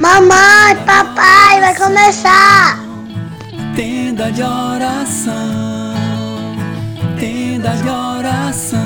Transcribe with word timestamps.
Mamãe, 0.00 0.76
papai, 0.84 1.60
vai 1.60 1.76
começar! 1.76 2.84
Tenda 3.76 4.32
de 4.32 4.42
oração, 4.42 5.94
tenda 7.16 7.76
de 7.76 7.88
oração. 7.88 8.80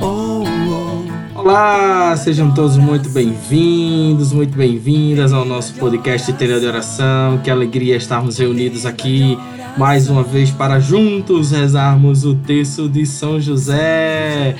Oh, 0.00 0.44
oh. 0.68 1.40
Olá, 1.40 2.16
sejam 2.16 2.54
todos 2.54 2.76
muito 2.76 3.08
bem-vindos, 3.10 4.32
muito 4.32 4.56
bem-vindas 4.56 5.32
ao 5.32 5.44
nosso 5.44 5.74
podcast 5.74 6.32
Tenda 6.34 6.60
de 6.60 6.66
Oração. 6.66 7.38
Que 7.38 7.50
alegria 7.50 7.96
estarmos 7.96 8.38
reunidos 8.38 8.86
aqui 8.86 9.36
mais 9.80 10.10
uma 10.10 10.22
vez 10.22 10.50
para 10.50 10.78
juntos 10.78 11.52
rezarmos 11.52 12.26
o 12.26 12.34
texto 12.34 12.86
de 12.86 13.06
São 13.06 13.40
José. 13.40 14.54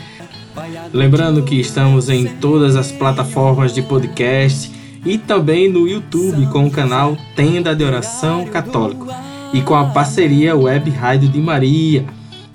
Lembrando 0.94 1.42
que 1.42 1.60
estamos 1.60 2.08
em 2.08 2.24
todas 2.24 2.74
as 2.74 2.90
plataformas 2.90 3.74
de 3.74 3.82
podcast 3.82 4.72
e 5.04 5.18
também 5.18 5.70
no 5.70 5.86
YouTube 5.86 6.46
com 6.46 6.66
o 6.66 6.70
canal 6.70 7.18
Tenda 7.36 7.76
de 7.76 7.84
Oração 7.84 8.46
Católico 8.46 9.08
e 9.52 9.60
com 9.60 9.74
a 9.74 9.84
parceria 9.90 10.56
Web 10.56 10.88
Rádio 10.88 11.28
de 11.28 11.38
Maria. 11.38 12.06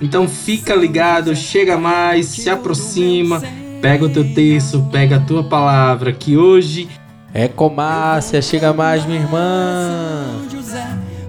Então 0.01 0.27
fica 0.27 0.73
ligado, 0.73 1.35
chega 1.35 1.77
mais, 1.77 2.25
se 2.25 2.49
aproxima, 2.49 3.43
pega 3.79 4.05
o 4.05 4.09
teu 4.09 4.34
texto, 4.34 4.84
pega 4.91 5.17
a 5.17 5.20
tua 5.20 5.43
palavra, 5.43 6.11
que 6.11 6.35
hoje 6.35 6.89
é 7.31 7.47
com 7.47 7.70
Márcia, 7.70 8.41
chega 8.41 8.73
mais, 8.73 9.05
minha 9.05 9.20
irmã. 9.20 10.64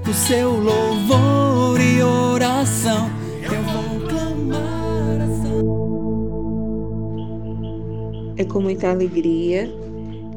O 0.09 0.15
seu 0.15 0.52
louvor 0.52 1.80
e 1.80 2.01
oração. 2.01 3.10
Eu 3.42 3.60
vou 3.64 4.09
clamar 4.09 5.19
É 8.36 8.45
com 8.45 8.61
muita 8.61 8.91
alegria 8.91 9.69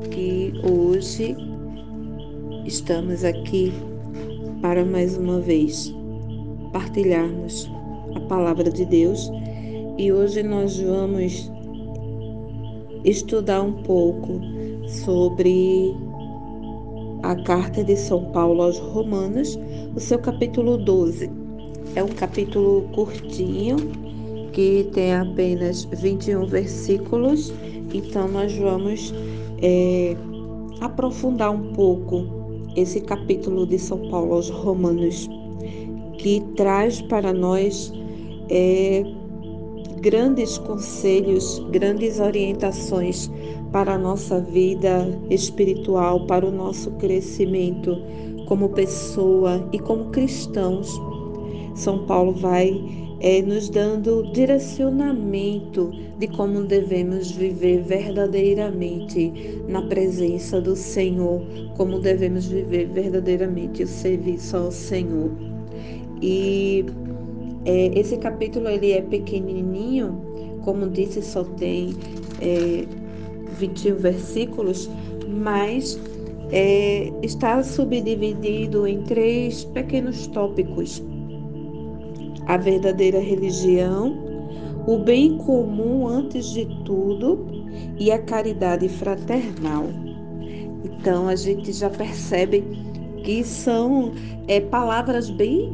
que 0.10 0.52
hoje 0.64 1.38
estamos 2.66 3.24
aqui 3.24 3.72
para 4.60 4.84
mais 4.84 5.16
uma 5.16 5.40
vez 5.40 5.94
partilharmos 6.74 7.70
a 8.16 8.22
palavra 8.22 8.72
de 8.72 8.86
Deus 8.86 9.32
e 10.00 10.12
hoje 10.12 10.42
nós 10.42 10.80
vamos 10.80 11.52
estudar 13.06 13.62
um 13.62 13.84
pouco 13.84 14.42
sobre 14.88 15.94
a 17.24 17.36
carta 17.44 17.84
de 17.84 17.96
São 17.96 18.26
Paulo 18.32 18.64
aos 18.64 18.78
Romanos, 18.78 19.58
o 19.96 20.00
seu 20.00 20.20
capítulo 20.20 20.78
12. 20.78 21.30
É 21.96 22.04
um 22.04 22.10
capítulo 22.10 22.84
curtinho 22.94 23.78
que 24.54 24.90
tem 24.94 25.14
apenas 25.14 25.86
21 25.86 26.46
versículos 26.48 27.54
então, 27.94 28.28
nós 28.28 28.56
vamos 28.56 29.14
é, 29.62 30.16
aprofundar 30.80 31.52
um 31.52 31.74
pouco 31.74 32.26
esse 32.76 33.02
capítulo 33.02 33.66
de 33.66 33.80
São 33.80 34.10
Paulo 34.10 34.36
aos 34.36 34.50
Romanos, 34.50 35.28
que 36.20 36.42
traz 36.56 37.02
para 37.02 37.34
nós 37.34 37.92
é, 38.50 39.04
grandes 40.02 40.58
conselhos, 40.60 41.60
grandes 41.72 42.20
orientações 42.20 43.30
para 43.72 43.94
a 43.94 43.98
nossa 43.98 44.40
vida 44.40 45.08
espiritual, 45.30 46.26
para 46.26 46.46
o 46.46 46.52
nosso 46.52 46.92
crescimento 46.92 47.96
como 48.48 48.70
pessoa 48.70 49.68
e 49.72 49.80
como 49.80 50.06
cristãos. 50.06 50.92
São 51.76 52.06
Paulo 52.06 52.34
vai 52.34 52.82
é, 53.22 53.42
nos 53.42 53.70
dando 53.70 54.24
direcionamento 54.32 55.92
de 56.18 56.28
como 56.28 56.64
devemos 56.64 57.32
viver 57.32 57.84
verdadeiramente 57.84 59.62
na 59.68 59.82
presença 59.84 60.60
do 60.60 60.76
Senhor, 60.76 61.42
como 61.78 62.00
devemos 62.00 62.48
viver 62.48 62.88
verdadeiramente 62.88 63.84
o 63.84 63.88
serviço 63.88 64.58
ao 64.58 64.72
Senhor. 64.72 65.32
E 66.22 66.86
é, 67.66 68.00
esse 68.00 68.18
capítulo 68.18 68.68
ele 68.68 68.92
é 68.92 69.02
pequenininho, 69.02 70.22
como 70.64 70.90
disse, 70.90 71.22
só 71.22 71.44
tem 71.44 71.96
é, 72.42 72.86
21 73.60 73.96
versículos, 73.98 74.90
mas 75.28 76.00
é, 76.52 77.12
está 77.22 77.62
subdividido 77.62 78.88
em 78.88 79.04
três 79.04 79.66
pequenos 79.66 80.28
tópicos 80.28 81.02
a 82.48 82.58
verdadeira 82.58 83.20
religião, 83.20 84.18
o 84.88 84.98
bem 84.98 85.38
comum 85.38 86.08
antes 86.08 86.52
de 86.52 86.66
tudo 86.84 87.46
e 88.00 88.12
a 88.12 88.18
caridade 88.18 88.90
fraternal. 88.90 89.86
Então 90.84 91.28
a 91.28 91.36
gente 91.36 91.72
já 91.72 91.92
percebe 91.92 92.64
que 93.24 93.44
são 93.44 94.12
é, 94.48 94.60
palavras 94.60 95.30
bem, 95.30 95.72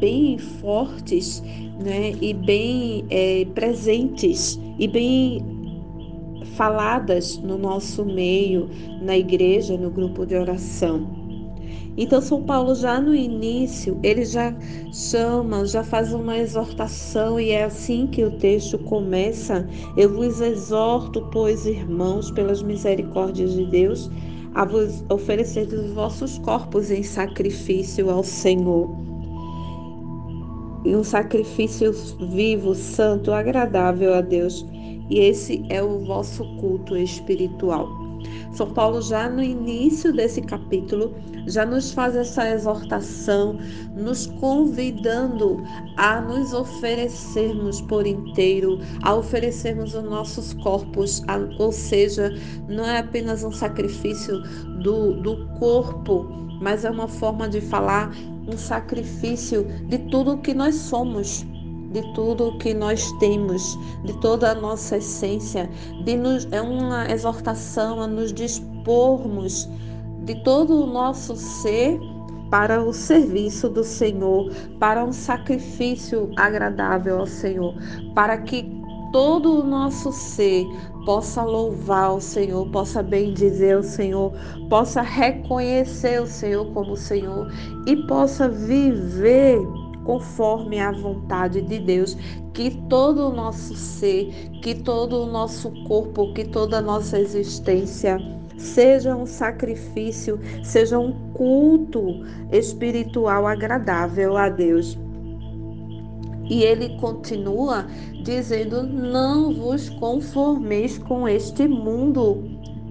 bem 0.00 0.36
fortes 0.36 1.40
né, 1.80 2.12
e 2.20 2.34
bem 2.34 3.04
é, 3.08 3.46
presentes 3.54 4.58
e 4.80 4.88
bem 4.88 5.55
faladas 6.56 7.38
no 7.38 7.56
nosso 7.58 8.04
meio, 8.04 8.68
na 9.02 9.16
igreja, 9.16 9.76
no 9.76 9.90
grupo 9.90 10.26
de 10.26 10.34
oração. 10.34 11.06
Então, 11.98 12.20
São 12.20 12.42
Paulo, 12.42 12.74
já 12.74 13.00
no 13.00 13.14
início, 13.14 13.98
ele 14.02 14.24
já 14.24 14.54
chama, 14.92 15.64
já 15.64 15.82
faz 15.82 16.12
uma 16.12 16.36
exortação, 16.36 17.40
e 17.40 17.50
é 17.50 17.64
assim 17.64 18.06
que 18.06 18.22
o 18.22 18.32
texto 18.32 18.78
começa. 18.80 19.66
Eu 19.96 20.12
vos 20.12 20.40
exorto, 20.42 21.26
pois, 21.32 21.64
irmãos, 21.64 22.30
pelas 22.30 22.62
misericórdias 22.62 23.54
de 23.54 23.64
Deus, 23.64 24.10
a 24.54 24.64
vos 24.66 25.04
oferecer 25.08 25.68
os 25.68 25.92
vossos 25.92 26.36
corpos 26.38 26.90
em 26.90 27.02
sacrifício 27.02 28.10
ao 28.10 28.22
Senhor. 28.22 28.90
E 30.84 30.94
um 30.94 31.02
sacrifício 31.02 31.92
vivo, 32.30 32.74
santo, 32.74 33.32
agradável 33.32 34.14
a 34.14 34.20
Deus. 34.20 34.66
E 35.08 35.20
esse 35.20 35.64
é 35.68 35.82
o 35.82 36.00
vosso 36.00 36.44
culto 36.56 36.96
espiritual. 36.96 38.06
São 38.52 38.70
Paulo, 38.70 39.02
já 39.02 39.28
no 39.28 39.42
início 39.42 40.12
desse 40.12 40.40
capítulo, 40.40 41.14
já 41.46 41.66
nos 41.66 41.92
faz 41.92 42.16
essa 42.16 42.50
exortação, 42.50 43.58
nos 43.94 44.26
convidando 44.26 45.62
a 45.96 46.20
nos 46.20 46.54
oferecermos 46.54 47.82
por 47.82 48.06
inteiro, 48.06 48.78
a 49.02 49.14
oferecermos 49.14 49.94
os 49.94 50.02
nossos 50.02 50.54
corpos, 50.54 51.22
ou 51.58 51.70
seja, 51.70 52.34
não 52.66 52.86
é 52.86 52.98
apenas 52.98 53.44
um 53.44 53.52
sacrifício 53.52 54.40
do, 54.82 55.20
do 55.20 55.46
corpo, 55.58 56.26
mas 56.60 56.84
é 56.84 56.90
uma 56.90 57.08
forma 57.08 57.48
de 57.48 57.60
falar 57.60 58.10
um 58.48 58.56
sacrifício 58.56 59.66
de 59.88 59.98
tudo 59.98 60.32
o 60.32 60.38
que 60.38 60.54
nós 60.54 60.74
somos 60.76 61.44
de 61.90 62.02
tudo 62.14 62.56
que 62.58 62.74
nós 62.74 63.10
temos, 63.12 63.78
de 64.04 64.12
toda 64.20 64.50
a 64.50 64.54
nossa 64.54 64.98
essência, 64.98 65.70
de 66.04 66.16
nos, 66.16 66.46
é 66.50 66.60
uma 66.60 67.10
exortação 67.10 68.00
a 68.00 68.06
nos 68.06 68.32
dispormos 68.32 69.68
de 70.24 70.34
todo 70.42 70.82
o 70.82 70.86
nosso 70.86 71.36
ser 71.36 71.98
para 72.50 72.82
o 72.82 72.92
serviço 72.92 73.68
do 73.68 73.82
Senhor, 73.82 74.52
para 74.78 75.04
um 75.04 75.12
sacrifício 75.12 76.30
agradável 76.36 77.20
ao 77.20 77.26
Senhor, 77.26 77.74
para 78.14 78.38
que 78.38 78.64
todo 79.12 79.60
o 79.60 79.66
nosso 79.66 80.12
ser 80.12 80.64
possa 81.04 81.42
louvar 81.42 82.14
o 82.14 82.20
Senhor, 82.20 82.68
possa 82.70 83.02
bendizer 83.02 83.78
o 83.78 83.82
Senhor, 83.82 84.32
possa 84.68 85.00
reconhecer 85.00 86.20
o 86.20 86.26
Senhor 86.26 86.66
como 86.72 86.96
Senhor 86.96 87.50
e 87.86 87.96
possa 88.06 88.48
viver 88.48 89.60
conforme 90.06 90.78
a 90.78 90.92
vontade 90.92 91.60
de 91.60 91.80
Deus, 91.80 92.16
que 92.54 92.70
todo 92.88 93.28
o 93.28 93.34
nosso 93.34 93.74
ser, 93.74 94.30
que 94.62 94.74
todo 94.74 95.24
o 95.24 95.26
nosso 95.26 95.70
corpo, 95.84 96.32
que 96.32 96.44
toda 96.44 96.78
a 96.78 96.82
nossa 96.82 97.18
existência 97.18 98.16
seja 98.56 99.14
um 99.14 99.26
sacrifício, 99.26 100.40
seja 100.62 100.98
um 100.98 101.12
culto 101.34 102.24
espiritual 102.52 103.46
agradável 103.46 104.36
a 104.36 104.48
Deus. 104.48 104.96
E 106.48 106.62
ele 106.62 106.96
continua 107.00 107.86
dizendo: 108.22 108.84
Não 108.84 109.52
vos 109.52 109.90
conformeis 109.90 110.96
com 110.96 111.28
este 111.28 111.66
mundo. 111.66 112.44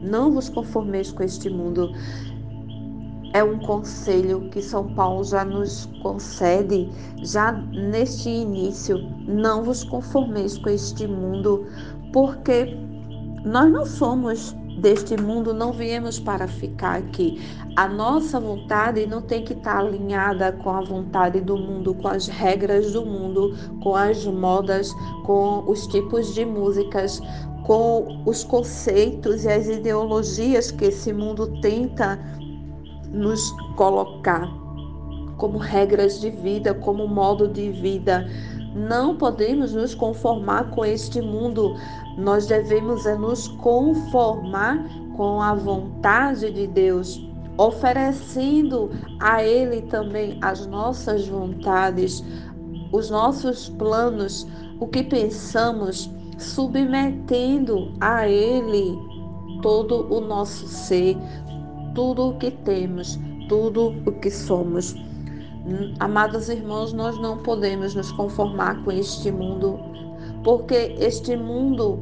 Não 0.04 0.32
vos 0.32 0.50
conformeis 0.50 1.12
com 1.12 1.24
este 1.24 1.50
mundo 1.50 1.92
é 3.36 3.44
um 3.44 3.60
conselho 3.60 4.50
que 4.50 4.62
São 4.62 4.96
Paulo 4.96 5.22
já 5.26 5.44
nos 5.44 5.90
concede, 6.02 6.90
já 7.18 7.52
neste 7.52 8.30
início. 8.30 8.98
Não 9.28 9.62
vos 9.62 9.84
conformeis 9.84 10.58
com 10.58 10.70
este 10.70 11.06
mundo, 11.06 11.66
porque 12.14 12.78
nós 13.44 13.70
não 13.70 13.86
somos 13.86 14.56
deste 14.80 15.18
mundo 15.18 15.54
não 15.54 15.74
viemos 15.74 16.18
para 16.18 16.48
ficar 16.48 16.98
aqui. 16.98 17.42
A 17.76 17.90
nossa 17.90 18.40
vontade 18.40 19.06
não 19.06 19.22
tem 19.22 19.44
que 19.44 19.54
estar 19.54 19.80
alinhada 19.80 20.54
com 20.54 20.70
a 20.70 20.82
vontade 20.82 21.42
do 21.42 21.58
mundo, 21.58 21.94
com 21.94 22.08
as 22.08 22.28
regras 22.28 22.94
do 22.94 23.06
mundo, 23.06 23.54
com 23.84 23.96
as 23.96 24.26
modas, 24.26 24.94
com 25.26 25.64
os 25.68 25.86
tipos 25.88 26.34
de 26.34 26.46
músicas, 26.46 27.22
com 27.66 28.22
os 28.26 28.44
conceitos 28.46 29.44
e 29.44 29.50
as 29.50 29.68
ideologias 29.68 30.72
que 30.72 30.86
esse 30.86 31.12
mundo 31.12 31.48
tenta 31.62 32.20
nos 33.16 33.52
colocar 33.76 34.48
como 35.38 35.58
regras 35.58 36.20
de 36.20 36.30
vida, 36.30 36.74
como 36.74 37.08
modo 37.08 37.48
de 37.48 37.72
vida. 37.72 38.28
Não 38.76 39.16
podemos 39.16 39.74
nos 39.74 39.96
conformar 39.96 40.70
com 40.72 40.84
este 40.86 41.22
mundo. 41.22 41.76
Nós 42.18 42.46
devemos 42.46 43.06
é 43.06 43.16
nos 43.16 43.48
conformar 43.48 44.86
com 45.16 45.42
a 45.42 45.54
vontade 45.54 46.52
de 46.52 46.68
Deus, 46.68 47.26
oferecendo 47.58 48.92
a 49.20 49.44
Ele 49.44 49.82
também 49.84 50.38
as 50.42 50.66
nossas 50.68 51.28
vontades, 51.28 52.24
os 52.92 53.10
nossos 53.10 53.70
planos, 53.70 54.46
o 54.80 54.88
que 54.88 55.04
pensamos, 55.04 56.10
submetendo 56.38 57.94
a 58.02 58.28
Ele 58.28 58.98
todo 59.62 60.14
o 60.14 60.20
nosso 60.20 60.68
ser, 60.68 61.18
tudo 61.96 62.30
o 62.30 62.38
que 62.38 62.52
temos, 62.52 63.18
tudo 63.50 63.96
o 64.06 64.12
que 64.12 64.30
somos. 64.30 64.96
Amados 66.00 66.50
irmãos, 66.50 66.94
nós 66.94 67.18
não 67.18 67.40
podemos 67.40 67.96
nos 67.96 68.12
conformar 68.12 68.84
com 68.84 68.92
este 68.92 69.32
mundo, 69.32 69.80
porque 70.44 70.96
este 71.00 71.36
mundo 71.36 71.98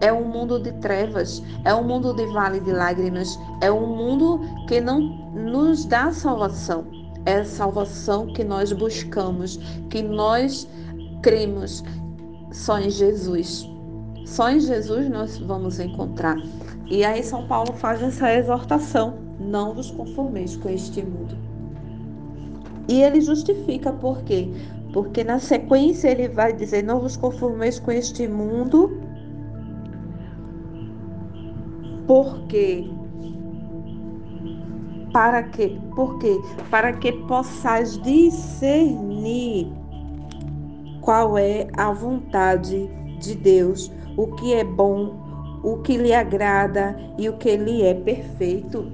é 0.00 0.12
um 0.12 0.28
mundo 0.28 0.60
de 0.60 0.72
trevas, 0.74 1.42
é 1.64 1.74
um 1.74 1.82
mundo 1.82 2.12
de 2.12 2.26
vale 2.26 2.60
de 2.60 2.72
lágrimas, 2.72 3.36
é 3.62 3.72
um 3.72 3.86
mundo 3.86 4.40
que 4.68 4.80
não 4.80 5.00
nos 5.32 5.84
dá 5.86 6.12
salvação. 6.12 6.84
É 7.24 7.38
a 7.38 7.44
salvação 7.44 8.28
que 8.28 8.44
nós 8.44 8.72
buscamos, 8.72 9.56
que 9.90 10.00
nós 10.00 10.68
cremos 11.22 11.82
só 12.52 12.78
em 12.78 12.88
Jesus. 12.88 13.68
Só 14.24 14.50
em 14.50 14.60
Jesus 14.60 15.08
nós 15.08 15.38
vamos 15.38 15.80
encontrar. 15.80 16.36
E 16.88 17.04
aí 17.04 17.22
São 17.22 17.46
Paulo 17.46 17.72
faz 17.72 18.02
essa 18.02 18.32
exortação: 18.32 19.14
não 19.40 19.74
vos 19.74 19.90
conformeis 19.90 20.56
com 20.56 20.68
este 20.68 21.02
mundo. 21.02 21.36
E 22.88 23.02
ele 23.02 23.20
justifica 23.20 23.92
por 23.92 24.22
quê? 24.22 24.48
Porque 24.92 25.24
na 25.24 25.38
sequência 25.38 26.08
ele 26.08 26.28
vai 26.28 26.52
dizer: 26.52 26.82
Não 26.82 27.00
vos 27.00 27.16
conformeis 27.16 27.80
com 27.80 27.90
este 27.90 28.28
mundo, 28.28 29.00
porque 32.06 32.88
para 35.12 35.42
que 35.42 35.80
porque 35.94 36.38
para 36.70 36.92
que 36.92 37.10
possais 37.26 38.00
discernir 38.02 39.72
qual 41.00 41.36
é 41.38 41.66
a 41.76 41.92
vontade 41.92 42.88
de 43.18 43.34
Deus, 43.34 43.90
o 44.16 44.26
que 44.28 44.54
é 44.54 44.62
bom, 44.64 45.25
o 45.66 45.78
que 45.78 45.96
lhe 45.96 46.14
agrada 46.14 46.96
e 47.18 47.28
o 47.28 47.36
que 47.38 47.56
lhe 47.56 47.82
é 47.82 47.92
perfeito 47.92 48.86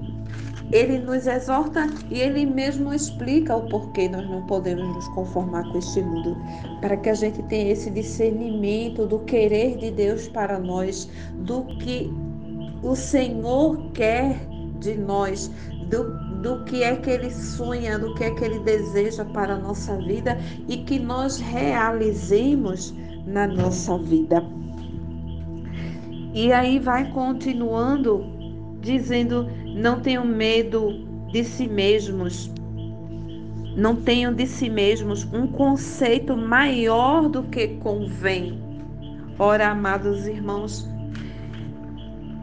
ele 0.72 0.98
nos 0.98 1.26
exorta 1.26 1.86
e 2.10 2.18
ele 2.18 2.46
mesmo 2.46 2.94
explica 2.94 3.54
o 3.54 3.68
porquê 3.68 4.08
nós 4.08 4.26
não 4.28 4.46
podemos 4.46 4.88
nos 4.94 5.06
conformar 5.08 5.70
com 5.70 5.76
este 5.76 6.00
mundo, 6.00 6.34
para 6.80 6.96
que 6.96 7.10
a 7.10 7.14
gente 7.14 7.42
tenha 7.42 7.72
esse 7.72 7.90
discernimento 7.90 9.06
do 9.06 9.18
querer 9.20 9.76
de 9.76 9.90
Deus 9.90 10.28
para 10.28 10.58
nós, 10.58 11.10
do 11.40 11.64
que 11.76 12.10
o 12.82 12.96
Senhor 12.96 13.90
quer 13.92 14.34
de 14.80 14.94
nós, 14.94 15.50
do, 15.90 16.04
do 16.40 16.64
que 16.64 16.82
é 16.82 16.96
que 16.96 17.10
ele 17.10 17.30
sonha, 17.30 17.98
do 17.98 18.14
que 18.14 18.24
é 18.24 18.30
que 18.30 18.42
ele 18.42 18.60
deseja 18.60 19.26
para 19.26 19.56
a 19.56 19.58
nossa 19.58 19.94
vida 19.98 20.38
e 20.66 20.78
que 20.78 20.98
nós 20.98 21.36
realizemos 21.36 22.94
na 23.26 23.46
nossa 23.46 23.98
vida. 23.98 24.42
E 26.32 26.52
aí 26.52 26.78
vai 26.78 27.10
continuando 27.12 28.24
dizendo 28.80 29.48
não 29.74 30.00
tenham 30.00 30.24
medo 30.24 31.06
de 31.30 31.44
si 31.44 31.66
mesmos. 31.66 32.50
Não 33.76 33.96
tenham 33.96 34.34
de 34.34 34.46
si 34.46 34.68
mesmos 34.68 35.24
um 35.32 35.46
conceito 35.46 36.36
maior 36.36 37.28
do 37.28 37.42
que 37.44 37.68
convém. 37.78 38.60
Ora, 39.38 39.70
amados 39.70 40.26
irmãos, 40.26 40.88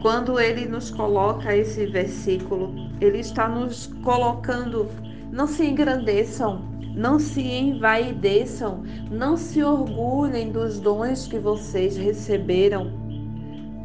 quando 0.02 0.40
ele 0.40 0.66
nos 0.66 0.90
coloca 0.90 1.54
esse 1.54 1.86
versículo, 1.86 2.74
ele 3.00 3.18
está 3.18 3.48
nos 3.48 3.86
colocando, 4.02 4.88
não 5.30 5.46
se 5.46 5.64
engrandeçam, 5.64 6.62
não 6.94 7.18
se 7.18 7.42
envaideçam, 7.42 8.82
não 9.10 9.36
se 9.36 9.62
orgulhem 9.62 10.50
dos 10.50 10.80
dons 10.80 11.28
que 11.28 11.38
vocês 11.38 11.96
receberam, 11.96 12.92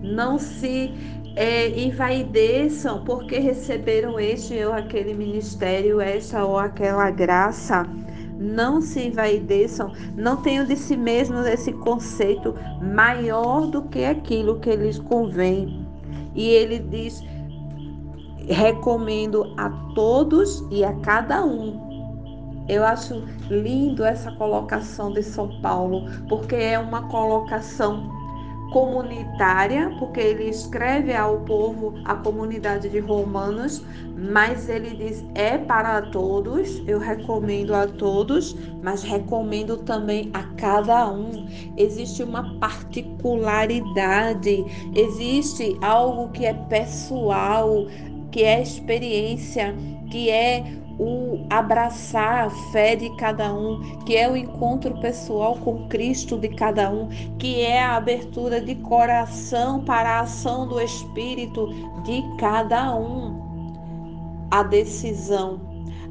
não 0.01 0.37
se 0.37 0.93
é, 1.35 1.67
envaideçam 1.79 3.03
porque 3.03 3.39
receberam 3.39 4.19
este 4.19 4.63
ou 4.63 4.73
aquele 4.73 5.13
ministério, 5.13 5.99
esta 5.99 6.43
ou 6.45 6.57
aquela 6.57 7.09
graça. 7.11 7.85
Não 8.37 8.81
se 8.81 9.07
envaideçam, 9.07 9.93
não 10.15 10.37
tenham 10.37 10.65
de 10.65 10.75
si 10.75 10.97
mesmos 10.97 11.45
esse 11.45 11.71
conceito 11.71 12.53
maior 12.81 13.67
do 13.67 13.83
que 13.83 14.03
aquilo 14.03 14.59
que 14.59 14.75
lhes 14.75 14.99
convém. 14.99 15.87
E 16.35 16.49
ele 16.49 16.79
diz: 16.79 17.23
recomendo 18.47 19.53
a 19.57 19.69
todos 19.93 20.65
e 20.69 20.83
a 20.83 20.93
cada 20.99 21.45
um. 21.45 21.85
Eu 22.67 22.83
acho 22.83 23.23
lindo 23.49 24.03
essa 24.03 24.31
colocação 24.33 25.13
de 25.13 25.21
São 25.21 25.61
Paulo, 25.61 26.05
porque 26.27 26.55
é 26.55 26.79
uma 26.79 27.07
colocação 27.09 28.11
comunitária, 28.71 29.89
porque 29.99 30.19
ele 30.19 30.49
escreve 30.49 31.13
ao 31.13 31.41
povo, 31.41 31.93
à 32.05 32.15
comunidade 32.15 32.89
de 32.89 32.99
Romanos, 32.99 33.83
mas 34.17 34.69
ele 34.69 34.95
diz 34.95 35.25
é 35.35 35.57
para 35.57 36.01
todos, 36.03 36.81
eu 36.87 36.99
recomendo 36.99 37.73
a 37.73 37.85
todos, 37.87 38.55
mas 38.81 39.03
recomendo 39.03 39.75
também 39.77 40.29
a 40.33 40.43
cada 40.55 41.11
um. 41.11 41.45
Existe 41.77 42.23
uma 42.23 42.57
particularidade, 42.59 44.63
existe 44.95 45.77
algo 45.81 46.29
que 46.29 46.45
é 46.45 46.53
pessoal, 46.53 47.87
que 48.31 48.43
é 48.43 48.61
experiência, 48.61 49.75
que 50.09 50.29
é 50.29 50.63
o 50.97 51.45
abraçar 51.49 52.45
a 52.45 52.49
fé 52.71 52.95
de 52.95 53.09
cada 53.17 53.53
um, 53.53 53.81
que 54.05 54.15
é 54.15 54.29
o 54.29 54.35
encontro 54.35 54.93
pessoal 55.01 55.55
com 55.57 55.87
Cristo 55.87 56.37
de 56.37 56.49
cada 56.49 56.89
um, 56.89 57.09
que 57.37 57.61
é 57.61 57.81
a 57.81 57.97
abertura 57.97 58.61
de 58.61 58.75
coração 58.75 59.83
para 59.83 60.09
a 60.09 60.19
ação 60.21 60.67
do 60.67 60.79
Espírito 60.79 61.67
de 62.03 62.23
cada 62.37 62.95
um. 62.95 63.43
A 64.51 64.63
decisão, 64.63 65.59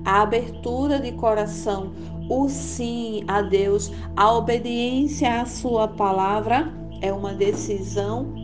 a 0.04 0.22
abertura 0.22 0.98
de 1.00 1.12
coração, 1.12 1.92
o 2.28 2.48
sim 2.48 3.24
a 3.26 3.40
Deus, 3.40 3.90
a 4.16 4.32
obediência 4.34 5.40
à 5.40 5.46
Sua 5.46 5.88
palavra 5.88 6.72
é 7.00 7.12
uma 7.12 7.32
decisão 7.32 8.34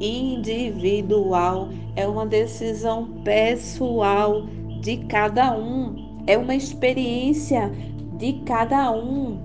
individual, 0.00 1.68
é 1.94 2.06
uma 2.06 2.26
decisão 2.26 3.06
pessoal 3.24 4.42
de 4.82 4.96
cada 5.06 5.56
um, 5.56 6.24
é 6.26 6.36
uma 6.36 6.56
experiência 6.56 7.70
de 8.18 8.32
cada 8.44 8.90
um. 8.90 9.38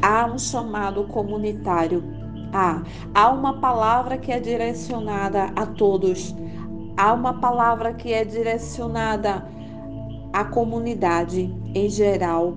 Há 0.00 0.26
um 0.26 0.38
chamado 0.38 1.04
comunitário. 1.08 2.04
Há, 2.52 2.82
há 3.12 3.30
uma 3.32 3.54
palavra 3.54 4.16
que 4.16 4.30
é 4.30 4.38
direcionada 4.38 5.50
a 5.56 5.66
todos. 5.66 6.34
Há 6.96 7.12
uma 7.12 7.34
palavra 7.34 7.92
que 7.94 8.12
é 8.12 8.24
direcionada 8.24 9.44
à 10.32 10.44
comunidade 10.44 11.52
em 11.74 11.88
geral, 11.90 12.54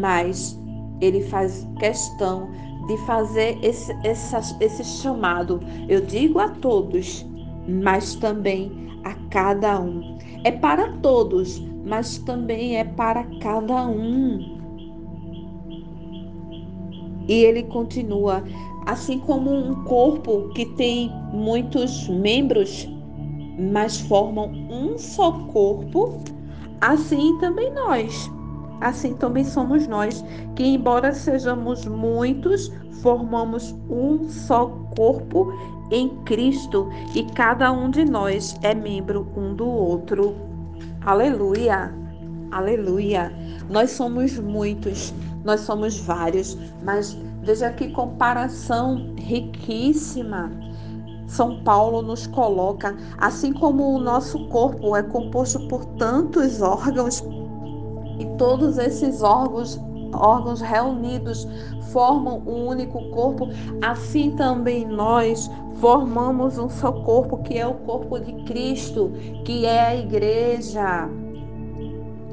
mas 0.00 0.60
ele 1.00 1.22
faz 1.22 1.66
questão 1.78 2.50
de 2.88 2.96
fazer 3.06 3.56
esse, 3.62 3.96
esse 4.02 4.84
chamado. 4.84 5.60
Eu 5.88 6.00
digo 6.00 6.40
a 6.40 6.48
todos, 6.48 7.24
mas 7.68 8.16
também 8.16 8.81
a 9.04 9.14
cada 9.30 9.80
um. 9.80 10.18
É 10.44 10.50
para 10.50 10.92
todos, 10.98 11.62
mas 11.84 12.18
também 12.18 12.76
é 12.76 12.84
para 12.84 13.24
cada 13.40 13.86
um. 13.86 14.60
E 17.28 17.32
ele 17.32 17.62
continua: 17.64 18.42
assim 18.86 19.18
como 19.20 19.50
um 19.50 19.84
corpo 19.84 20.48
que 20.54 20.66
tem 20.76 21.10
muitos 21.32 22.08
membros, 22.08 22.88
mas 23.72 24.00
formam 24.00 24.50
um 24.70 24.98
só 24.98 25.32
corpo, 25.52 26.18
assim 26.80 27.38
também 27.38 27.72
nós. 27.72 28.30
Assim 28.82 29.14
também 29.14 29.44
somos 29.44 29.86
nós, 29.86 30.24
que 30.56 30.64
embora 30.64 31.12
sejamos 31.12 31.84
muitos, 31.86 32.70
formamos 33.00 33.74
um 33.88 34.28
só 34.28 34.66
corpo 34.96 35.52
em 35.90 36.08
Cristo 36.24 36.88
e 37.14 37.22
cada 37.24 37.70
um 37.70 37.90
de 37.90 38.04
nós 38.04 38.56
é 38.62 38.74
membro 38.74 39.26
um 39.36 39.54
do 39.54 39.66
outro. 39.66 40.34
Aleluia! 41.04 41.92
Aleluia! 42.50 43.32
Nós 43.70 43.92
somos 43.92 44.38
muitos, 44.38 45.14
nós 45.44 45.60
somos 45.60 45.98
vários, 45.98 46.58
mas 46.82 47.16
veja 47.42 47.70
que 47.72 47.90
comparação 47.90 49.14
riquíssima. 49.16 50.50
São 51.26 51.62
Paulo 51.62 52.02
nos 52.02 52.26
coloca, 52.26 52.94
assim 53.16 53.54
como 53.54 53.94
o 53.94 53.98
nosso 53.98 54.46
corpo 54.48 54.94
é 54.94 55.02
composto 55.02 55.66
por 55.66 55.84
tantos 55.96 56.60
órgãos, 56.60 57.24
e 58.22 58.26
todos 58.36 58.78
esses 58.78 59.20
órgãos, 59.20 59.80
órgãos 60.14 60.60
reunidos 60.60 61.46
formam 61.92 62.42
um 62.46 62.68
único 62.68 63.10
corpo, 63.10 63.48
assim 63.82 64.30
também 64.32 64.86
nós 64.86 65.50
formamos 65.80 66.56
um 66.56 66.70
só 66.70 66.92
corpo, 66.92 67.38
que 67.38 67.58
é 67.58 67.66
o 67.66 67.74
corpo 67.74 68.20
de 68.20 68.32
Cristo, 68.44 69.10
que 69.44 69.66
é 69.66 69.80
a 69.80 69.96
igreja. 69.96 71.10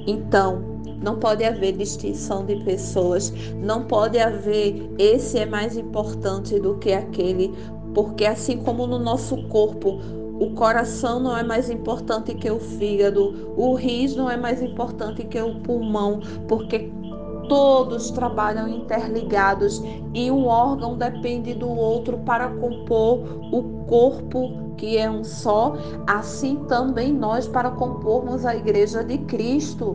Então, 0.05 0.61
não 1.01 1.17
pode 1.17 1.43
haver 1.43 1.73
distinção 1.73 2.45
de 2.45 2.57
pessoas, 2.57 3.33
não 3.55 3.85
pode 3.85 4.19
haver 4.19 4.91
esse 4.99 5.39
é 5.39 5.45
mais 5.45 5.75
importante 5.75 6.59
do 6.59 6.75
que 6.75 6.93
aquele, 6.93 7.53
porque 7.95 8.25
assim 8.25 8.57
como 8.57 8.85
no 8.85 8.99
nosso 8.99 9.35
corpo, 9.47 9.99
o 10.39 10.51
coração 10.51 11.19
não 11.19 11.37
é 11.37 11.43
mais 11.43 11.69
importante 11.69 12.33
que 12.33 12.49
o 12.49 12.59
fígado, 12.59 13.53
o 13.57 13.73
rins 13.73 14.15
não 14.15 14.29
é 14.29 14.37
mais 14.37 14.61
importante 14.61 15.23
que 15.25 15.41
o 15.41 15.59
pulmão, 15.61 16.21
porque 16.47 16.91
todos 17.49 18.11
trabalham 18.11 18.67
interligados 18.67 19.81
e 20.13 20.31
um 20.31 20.45
órgão 20.45 20.97
depende 20.97 21.53
do 21.55 21.67
outro 21.67 22.17
para 22.19 22.47
compor 22.47 23.19
o 23.51 23.85
corpo 23.85 24.69
que 24.77 24.97
é 24.97 25.11
um 25.11 25.25
só, 25.25 25.75
assim 26.07 26.55
também 26.69 27.11
nós 27.11 27.47
para 27.47 27.69
compormos 27.71 28.45
a 28.45 28.55
igreja 28.55 29.03
de 29.03 29.17
Cristo. 29.17 29.93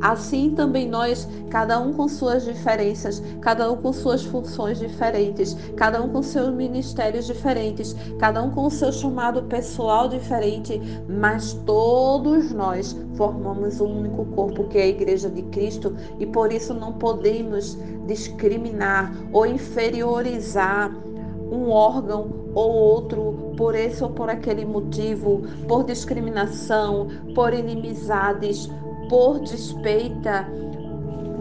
Assim 0.00 0.50
também 0.50 0.88
nós, 0.88 1.28
cada 1.50 1.78
um 1.80 1.92
com 1.92 2.08
suas 2.08 2.44
diferenças, 2.44 3.22
cada 3.40 3.70
um 3.70 3.76
com 3.76 3.92
suas 3.92 4.24
funções 4.24 4.78
diferentes, 4.78 5.56
cada 5.76 6.02
um 6.02 6.08
com 6.08 6.22
seus 6.22 6.52
ministérios 6.54 7.26
diferentes, 7.26 7.94
cada 8.18 8.42
um 8.42 8.50
com 8.50 8.68
seu 8.70 8.92
chamado 8.92 9.42
pessoal 9.44 10.08
diferente, 10.08 10.80
mas 11.08 11.52
todos 11.64 12.52
nós 12.52 12.96
formamos 13.14 13.80
um 13.80 13.98
único 14.00 14.24
corpo 14.26 14.64
que 14.64 14.78
é 14.78 14.82
a 14.82 14.88
Igreja 14.88 15.30
de 15.30 15.42
Cristo 15.42 15.94
e 16.18 16.26
por 16.26 16.52
isso 16.52 16.74
não 16.74 16.92
podemos 16.92 17.78
discriminar 18.06 19.14
ou 19.32 19.46
inferiorizar 19.46 20.90
um 21.50 21.70
órgão 21.70 22.44
ou 22.54 22.72
outro 22.72 23.52
por 23.56 23.74
esse 23.74 24.02
ou 24.02 24.10
por 24.10 24.28
aquele 24.28 24.64
motivo, 24.64 25.42
por 25.68 25.84
discriminação, 25.84 27.08
por 27.34 27.52
inimizades, 27.52 28.70
por 29.08 29.40
despeita. 29.40 30.48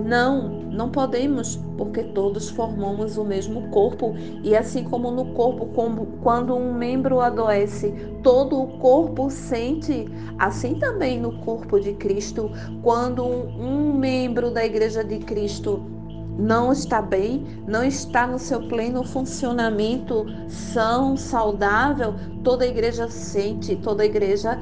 Não, 0.05 0.63
não 0.74 0.89
podemos, 0.89 1.55
porque 1.77 2.03
todos 2.03 2.50
formamos 2.50 3.17
o 3.17 3.24
mesmo 3.24 3.70
corpo. 3.70 4.15
E 4.43 4.55
assim 4.55 4.84
como 4.84 5.12
no 5.12 5.34
corpo, 5.34 5.67
como 5.67 6.08
quando 6.22 6.55
um 6.55 6.74
membro 6.74 7.22
adoece, 7.22 7.93
todo 8.22 8.62
o 8.62 8.67
corpo 8.79 9.29
sente, 9.29 10.05
assim 10.39 10.75
também 10.75 11.20
no 11.20 11.39
corpo 11.39 11.79
de 11.79 11.93
Cristo, 11.93 12.51
quando 12.82 13.24
um 13.24 13.93
membro 13.93 14.51
da 14.51 14.65
igreja 14.65 15.03
de 15.03 15.20
Cristo 15.20 15.82
não 16.38 16.72
está 16.72 17.00
bem, 17.01 17.46
não 17.67 17.84
está 17.84 18.25
no 18.25 18.39
seu 18.39 18.67
pleno 18.67 19.03
funcionamento 19.03 20.25
são, 20.48 21.15
saudável, 21.15 22.15
toda 22.43 22.65
a 22.65 22.67
igreja 22.67 23.08
sente, 23.08 23.75
toda 23.75 24.01
a 24.01 24.05
igreja 24.05 24.60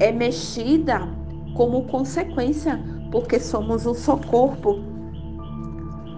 é 0.00 0.12
mexida 0.12 1.17
como 1.58 1.82
consequência, 1.86 2.80
porque 3.10 3.40
somos 3.40 3.84
um 3.84 3.92
só 3.92 4.16
corpo. 4.16 4.78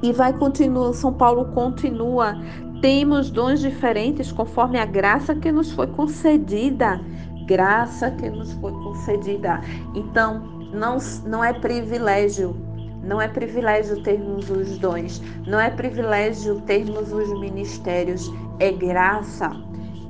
E 0.02 0.12
vai 0.12 0.34
continuar, 0.34 0.92
São 0.92 1.14
Paulo 1.14 1.46
continua, 1.46 2.36
temos 2.82 3.30
dons 3.30 3.60
diferentes 3.60 4.30
conforme 4.30 4.78
a 4.78 4.84
graça 4.84 5.34
que 5.34 5.50
nos 5.50 5.72
foi 5.72 5.86
concedida. 5.86 7.00
Graça 7.46 8.10
que 8.10 8.28
nos 8.28 8.52
foi 8.54 8.70
concedida. 8.70 9.62
Então, 9.94 10.42
não, 10.74 10.98
não 11.26 11.42
é 11.42 11.54
privilégio, 11.54 12.54
não 13.02 13.18
é 13.18 13.26
privilégio 13.26 14.02
termos 14.02 14.50
os 14.50 14.78
dons, 14.78 15.22
não 15.46 15.58
é 15.58 15.70
privilégio 15.70 16.60
termos 16.66 17.12
os 17.12 17.40
ministérios, 17.40 18.30
é 18.58 18.70
graça. 18.70 19.50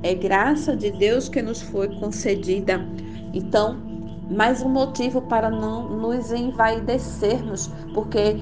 É 0.03 0.13
graça 0.13 0.75
de 0.75 0.91
Deus 0.91 1.29
que 1.29 1.41
nos 1.41 1.61
foi 1.61 1.87
concedida. 1.99 2.85
Então, 3.33 3.90
mais 4.31 4.61
um 4.61 4.69
motivo 4.69 5.21
para 5.21 5.49
não 5.49 5.89
nos 5.89 6.31
envaidecermos, 6.31 7.69
porque 7.93 8.39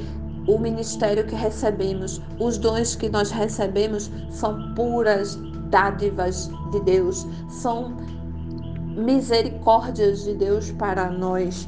o 0.48 0.58
ministério 0.58 1.26
que 1.26 1.36
recebemos, 1.36 2.22
os 2.40 2.58
dons 2.58 2.96
que 2.96 3.10
nós 3.10 3.32
recebemos 3.32 4.12
são 4.30 4.74
puras 4.76 5.36
dádivas 5.70 6.50
de 6.72 6.80
Deus, 6.82 7.28
são 7.50 7.96
misericórdias 8.96 10.24
de 10.24 10.36
Deus 10.36 10.72
para 10.72 11.10
nós. 11.10 11.68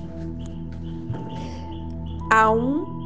Há 2.32 2.52
um 2.52 3.01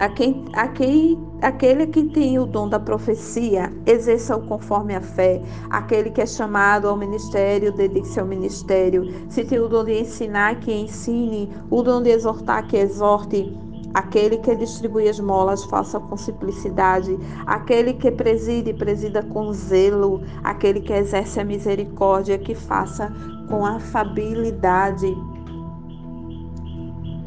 a 0.00 0.08
quem, 0.08 0.46
a 0.54 0.66
quem, 0.66 1.22
aquele 1.42 1.86
que 1.86 2.04
tem 2.04 2.38
o 2.38 2.46
dom 2.46 2.70
da 2.70 2.80
profecia, 2.80 3.70
exerça-o 3.84 4.40
conforme 4.46 4.94
a 4.94 5.00
fé. 5.02 5.42
Aquele 5.68 6.10
que 6.10 6.22
é 6.22 6.26
chamado 6.26 6.88
ao 6.88 6.96
ministério, 6.96 7.70
dedique-se 7.70 8.18
ao 8.18 8.24
ministério. 8.24 9.12
Se 9.28 9.44
tem 9.44 9.58
o 9.58 9.68
dom 9.68 9.84
de 9.84 10.00
ensinar, 10.00 10.58
que 10.60 10.72
ensine. 10.72 11.50
O 11.70 11.82
dom 11.82 12.02
de 12.02 12.08
exortar, 12.08 12.66
que 12.66 12.78
exorte. 12.78 13.54
Aquele 13.92 14.38
que 14.38 14.56
distribui 14.56 15.06
as 15.06 15.20
molas, 15.20 15.64
faça 15.64 16.00
com 16.00 16.16
simplicidade. 16.16 17.18
Aquele 17.44 17.92
que 17.92 18.10
preside, 18.10 18.72
presida 18.72 19.22
com 19.22 19.52
zelo. 19.52 20.22
Aquele 20.42 20.80
que 20.80 20.94
exerce 20.94 21.38
a 21.38 21.44
misericórdia, 21.44 22.38
que 22.38 22.54
faça 22.54 23.12
com 23.50 23.66
afabilidade. 23.66 25.14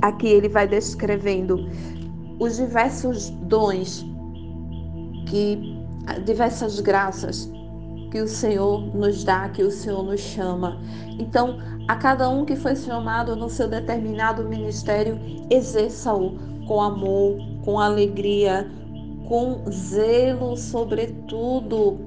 Aqui 0.03 0.27
ele 0.27 0.50
vai 0.50 0.68
descrevendo 0.68 1.65
os 2.40 2.58
diversos 2.58 3.30
dons 3.30 4.06
que 5.28 5.78
diversas 6.25 6.80
graças 6.80 7.52
que 8.12 8.22
o 8.22 8.28
Senhor 8.28 8.96
nos 8.96 9.24
dá, 9.24 9.50
que 9.50 9.63
o 9.63 9.72
Senhor 9.72 10.04
nos 10.04 10.20
chama. 10.20 10.80
Então, 11.18 11.58
a 11.88 11.96
cada 11.96 12.30
um 12.30 12.46
que 12.46 12.56
foi 12.56 12.75
chamado 12.75 13.36
no 13.36 13.50
seu 13.50 13.68
determinado 13.68 14.44
ministério, 14.44 15.20
exerça-o 15.50 16.38
com 16.68 16.82
amor, 16.82 17.38
com 17.66 17.80
alegria, 17.80 18.70
com 19.28 19.63
zelo, 19.72 20.56
sobretudo. 20.56 21.98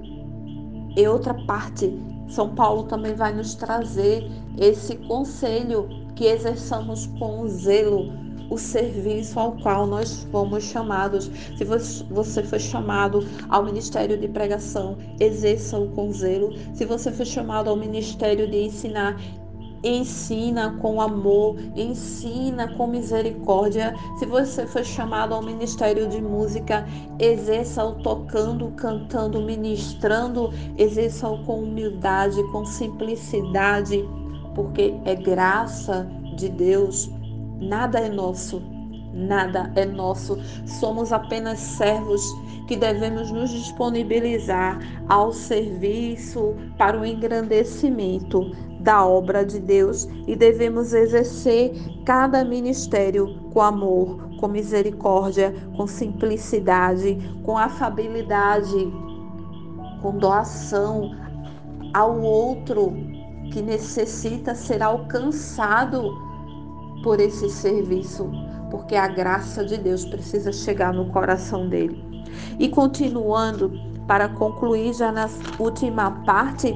E 0.96 1.06
outra 1.08 1.34
parte, 1.46 1.98
São 2.28 2.54
Paulo 2.54 2.84
também 2.84 3.14
vai 3.14 3.34
nos 3.34 3.54
trazer 3.54 4.30
esse 4.56 4.94
conselho 4.96 5.88
que 6.14 6.26
exerçamos 6.26 7.06
com 7.18 7.48
zelo 7.48 8.25
o 8.50 8.58
serviço 8.58 9.38
ao 9.38 9.52
qual 9.52 9.86
nós 9.86 10.26
fomos 10.30 10.64
chamados. 10.64 11.30
Se 11.56 11.64
você 12.10 12.42
foi 12.42 12.58
chamado 12.58 13.26
ao 13.48 13.64
ministério 13.64 14.16
de 14.18 14.28
pregação, 14.28 14.96
exerça-o 15.20 15.88
com 15.88 16.12
zelo. 16.12 16.52
Se 16.74 16.84
você 16.84 17.10
foi 17.10 17.26
chamado 17.26 17.70
ao 17.70 17.76
ministério 17.76 18.48
de 18.48 18.64
ensinar, 18.64 19.20
ensina 19.84 20.76
com 20.80 21.00
amor, 21.00 21.56
ensina 21.76 22.68
com 22.76 22.86
misericórdia. 22.86 23.94
Se 24.18 24.26
você 24.26 24.66
foi 24.66 24.84
chamado 24.84 25.34
ao 25.34 25.42
ministério 25.42 26.08
de 26.08 26.20
música, 26.20 26.86
exerça-o 27.18 27.94
tocando, 28.02 28.70
cantando, 28.72 29.40
ministrando, 29.42 30.52
exerça-o 30.76 31.38
com 31.44 31.62
humildade, 31.62 32.42
com 32.50 32.64
simplicidade, 32.64 34.04
porque 34.54 34.94
é 35.04 35.14
graça 35.14 36.08
de 36.36 36.48
Deus 36.48 37.10
Nada 37.60 38.00
é 38.00 38.08
nosso, 38.08 38.62
nada 39.12 39.72
é 39.74 39.84
nosso. 39.84 40.38
Somos 40.66 41.12
apenas 41.12 41.58
servos 41.58 42.22
que 42.68 42.76
devemos 42.76 43.30
nos 43.30 43.50
disponibilizar 43.50 44.78
ao 45.08 45.32
serviço 45.32 46.54
para 46.76 47.00
o 47.00 47.04
engrandecimento 47.04 48.50
da 48.80 49.06
obra 49.06 49.44
de 49.44 49.58
Deus 49.58 50.08
e 50.26 50.36
devemos 50.36 50.92
exercer 50.92 51.72
cada 52.04 52.44
ministério 52.44 53.38
com 53.52 53.62
amor, 53.62 54.28
com 54.38 54.48
misericórdia, 54.48 55.54
com 55.76 55.86
simplicidade, 55.86 57.16
com 57.42 57.56
afabilidade, 57.56 58.92
com 60.02 60.18
doação 60.18 61.16
ao 61.94 62.20
outro 62.20 62.92
que 63.50 63.62
necessita 63.62 64.54
ser 64.54 64.82
alcançado 64.82 66.25
por 67.06 67.20
esse 67.20 67.48
serviço, 67.48 68.28
porque 68.68 68.96
a 68.96 69.06
graça 69.06 69.64
de 69.64 69.76
Deus 69.76 70.04
precisa 70.04 70.50
chegar 70.50 70.92
no 70.92 71.06
coração 71.12 71.68
dele. 71.68 72.04
E 72.58 72.68
continuando, 72.68 73.70
para 74.08 74.28
concluir 74.28 74.92
já 74.92 75.12
na 75.12 75.30
última 75.56 76.10
parte, 76.24 76.74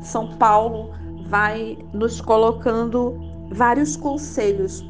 São 0.00 0.28
Paulo 0.38 0.88
vai 1.26 1.76
nos 1.92 2.18
colocando 2.18 3.14
vários 3.50 3.94
conselhos. 3.94 4.82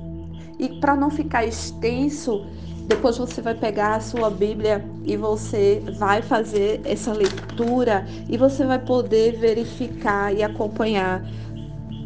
E 0.60 0.68
para 0.78 0.94
não 0.94 1.10
ficar 1.10 1.44
extenso, 1.44 2.46
depois 2.86 3.18
você 3.18 3.42
vai 3.42 3.56
pegar 3.56 3.96
a 3.96 4.00
sua 4.00 4.30
Bíblia 4.30 4.84
e 5.04 5.16
você 5.16 5.82
vai 5.98 6.22
fazer 6.22 6.80
essa 6.84 7.12
leitura 7.12 8.06
e 8.28 8.38
você 8.38 8.64
vai 8.64 8.78
poder 8.78 9.38
verificar 9.38 10.32
e 10.32 10.44
acompanhar 10.44 11.22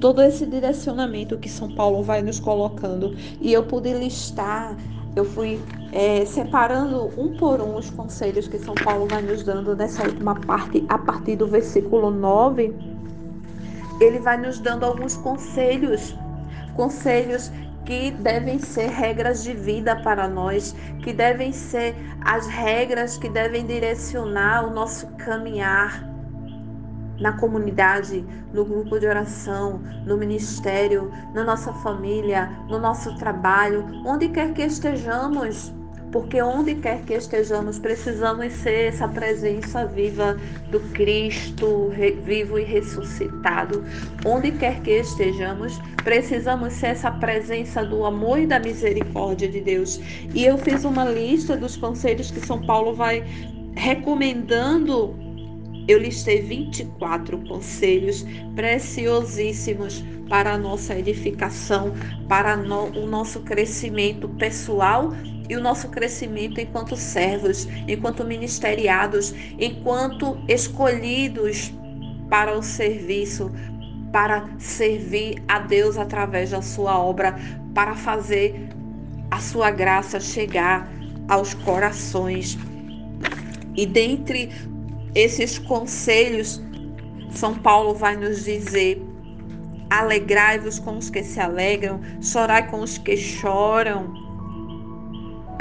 todo 0.02 0.20
esse 0.20 0.44
direcionamento 0.44 1.38
que 1.38 1.48
São 1.48 1.72
Paulo 1.76 2.02
vai 2.02 2.22
nos 2.22 2.40
colocando. 2.40 3.14
E 3.40 3.52
eu 3.52 3.62
pude 3.62 3.94
listar, 3.94 4.76
eu 5.14 5.24
fui 5.24 5.60
é, 5.92 6.26
separando 6.26 7.08
um 7.16 7.36
por 7.36 7.60
um 7.60 7.76
os 7.76 7.88
conselhos 7.88 8.48
que 8.48 8.58
São 8.58 8.74
Paulo 8.74 9.06
vai 9.06 9.22
nos 9.22 9.44
dando 9.44 9.76
nessa 9.76 10.02
última 10.02 10.34
parte, 10.34 10.84
a 10.88 10.98
partir 10.98 11.36
do 11.36 11.46
versículo 11.46 12.10
9. 12.10 12.74
Ele 14.00 14.18
vai 14.18 14.36
nos 14.36 14.58
dando 14.58 14.84
alguns 14.84 15.16
conselhos, 15.16 16.16
conselhos 16.74 17.52
que 17.84 18.10
devem 18.10 18.58
ser 18.58 18.88
regras 18.88 19.44
de 19.44 19.52
vida 19.52 19.94
para 20.02 20.26
nós, 20.26 20.74
que 21.04 21.12
devem 21.12 21.52
ser 21.52 21.94
as 22.24 22.48
regras 22.48 23.16
que 23.16 23.28
devem 23.28 23.64
direcionar 23.64 24.66
o 24.66 24.74
nosso 24.74 25.06
caminhar 25.18 26.11
na 27.22 27.32
comunidade, 27.32 28.24
no 28.52 28.64
grupo 28.64 28.98
de 28.98 29.06
oração, 29.06 29.80
no 30.04 30.18
ministério, 30.18 31.10
na 31.32 31.44
nossa 31.44 31.72
família, 31.74 32.50
no 32.68 32.78
nosso 32.78 33.16
trabalho, 33.16 33.84
onde 34.04 34.28
quer 34.28 34.52
que 34.52 34.62
estejamos 34.62 35.72
porque 36.12 36.42
onde 36.42 36.74
quer 36.74 37.00
que 37.06 37.14
estejamos, 37.14 37.78
precisamos 37.78 38.52
ser 38.52 38.88
essa 38.88 39.08
presença 39.08 39.86
viva 39.86 40.36
do 40.70 40.78
Cristo 40.90 41.90
vivo 42.22 42.58
e 42.58 42.64
ressuscitado. 42.64 43.82
Onde 44.24 44.52
quer 44.52 44.82
que 44.82 44.90
estejamos, 44.90 45.80
precisamos 46.04 46.74
ser 46.74 46.88
essa 46.88 47.10
presença 47.10 47.82
do 47.82 48.04
amor 48.04 48.40
e 48.40 48.46
da 48.46 48.60
misericórdia 48.60 49.48
de 49.48 49.62
Deus. 49.62 49.98
E 50.34 50.44
eu 50.44 50.58
fiz 50.58 50.84
uma 50.84 51.06
lista 51.06 51.56
dos 51.56 51.78
conselhos 51.78 52.30
que 52.30 52.46
São 52.46 52.60
Paulo 52.60 52.94
vai 52.94 53.24
recomendando. 53.74 55.16
Eu 55.92 55.98
listei 55.98 56.40
24 56.40 57.36
conselhos 57.46 58.24
preciosíssimos 58.54 60.02
para 60.26 60.54
a 60.54 60.56
nossa 60.56 60.98
edificação, 60.98 61.92
para 62.26 62.56
o 62.56 63.06
nosso 63.06 63.40
crescimento 63.40 64.26
pessoal 64.30 65.12
e 65.50 65.54
o 65.54 65.60
nosso 65.60 65.90
crescimento 65.90 66.58
enquanto 66.58 66.96
servos, 66.96 67.68
enquanto 67.86 68.24
ministeriados, 68.24 69.34
enquanto 69.58 70.42
escolhidos 70.48 71.70
para 72.30 72.56
o 72.56 72.62
serviço, 72.62 73.52
para 74.10 74.48
servir 74.58 75.42
a 75.46 75.58
Deus 75.58 75.98
através 75.98 76.52
da 76.52 76.62
sua 76.62 76.98
obra, 76.98 77.36
para 77.74 77.94
fazer 77.94 78.70
a 79.30 79.38
sua 79.38 79.70
graça 79.70 80.18
chegar 80.18 80.90
aos 81.28 81.52
corações. 81.52 82.56
E 83.76 83.84
dentre 83.84 84.50
esses 85.14 85.58
conselhos, 85.58 86.60
São 87.30 87.54
Paulo 87.54 87.94
vai 87.94 88.16
nos 88.16 88.44
dizer: 88.44 89.02
alegrai-vos 89.90 90.78
com 90.78 90.98
os 90.98 91.10
que 91.10 91.22
se 91.22 91.40
alegram, 91.40 92.00
chorai 92.20 92.68
com 92.70 92.80
os 92.80 92.98
que 92.98 93.16
choram 93.16 94.22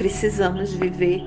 precisamos 0.01 0.73
viver. 0.73 1.21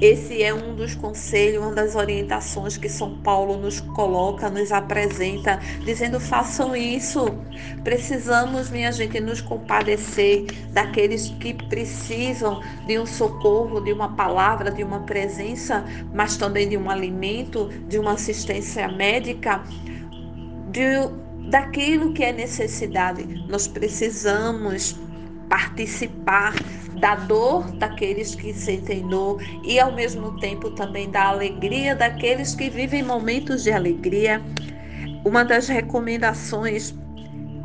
Esse 0.00 0.42
é 0.42 0.52
um 0.52 0.74
dos 0.74 0.94
conselhos, 0.94 1.62
uma 1.62 1.72
das 1.72 1.94
orientações 1.94 2.76
que 2.76 2.88
São 2.88 3.18
Paulo 3.18 3.56
nos 3.56 3.80
coloca, 3.80 4.50
nos 4.50 4.72
apresenta, 4.72 5.60
dizendo: 5.84 6.18
façam 6.18 6.74
isso. 6.74 7.26
Precisamos, 7.84 8.70
minha 8.70 8.90
gente, 8.90 9.20
nos 9.20 9.40
compadecer 9.40 10.46
daqueles 10.72 11.30
que 11.38 11.54
precisam 11.54 12.60
de 12.86 12.98
um 12.98 13.06
socorro, 13.06 13.80
de 13.80 13.92
uma 13.92 14.16
palavra, 14.16 14.70
de 14.70 14.82
uma 14.82 15.00
presença, 15.00 15.84
mas 16.12 16.36
também 16.36 16.68
de 16.68 16.76
um 16.76 16.90
alimento, 16.90 17.68
de 17.88 17.98
uma 17.98 18.12
assistência 18.12 18.88
médica, 18.88 19.62
de, 20.70 21.08
daquilo 21.48 22.12
que 22.12 22.24
é 22.24 22.32
necessidade. 22.32 23.24
Nós 23.48 23.68
precisamos 23.68 24.98
participar 25.48 26.52
da 27.00 27.14
dor 27.14 27.70
daqueles 27.72 28.34
que 28.34 28.52
sentem 28.52 29.06
dor 29.08 29.42
e 29.64 29.78
ao 29.78 29.92
mesmo 29.92 30.38
tempo 30.38 30.70
também 30.70 31.10
da 31.10 31.28
alegria 31.28 31.94
daqueles 31.94 32.54
que 32.54 32.70
vivem 32.70 33.02
momentos 33.02 33.62
de 33.64 33.72
alegria. 33.72 34.42
Uma 35.24 35.44
das 35.44 35.68
recomendações 35.68 36.94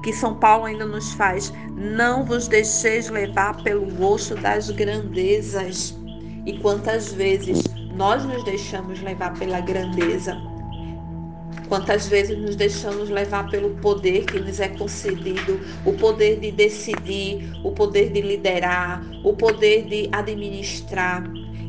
que 0.03 0.13
São 0.13 0.35
Paulo 0.35 0.65
ainda 0.65 0.85
nos 0.85 1.13
faz, 1.13 1.53
não 1.75 2.23
vos 2.23 2.47
deixeis 2.47 3.09
levar 3.09 3.61
pelo 3.63 3.85
gosto 3.95 4.35
das 4.35 4.69
grandezas. 4.69 5.97
E 6.45 6.57
quantas 6.59 7.13
vezes 7.13 7.63
nós 7.95 8.23
nos 8.25 8.43
deixamos 8.45 9.01
levar 9.01 9.37
pela 9.37 9.59
grandeza? 9.59 10.37
Quantas 11.69 12.07
vezes 12.07 12.35
nos 12.35 12.55
deixamos 12.55 13.09
levar 13.09 13.47
pelo 13.49 13.69
poder 13.75 14.25
que 14.25 14.39
nos 14.39 14.59
é 14.59 14.69
concedido, 14.69 15.61
o 15.85 15.93
poder 15.93 16.39
de 16.39 16.51
decidir, 16.51 17.51
o 17.63 17.71
poder 17.71 18.09
de 18.09 18.21
liderar, 18.21 19.05
o 19.23 19.33
poder 19.33 19.85
de 19.85 20.09
administrar, 20.11 21.23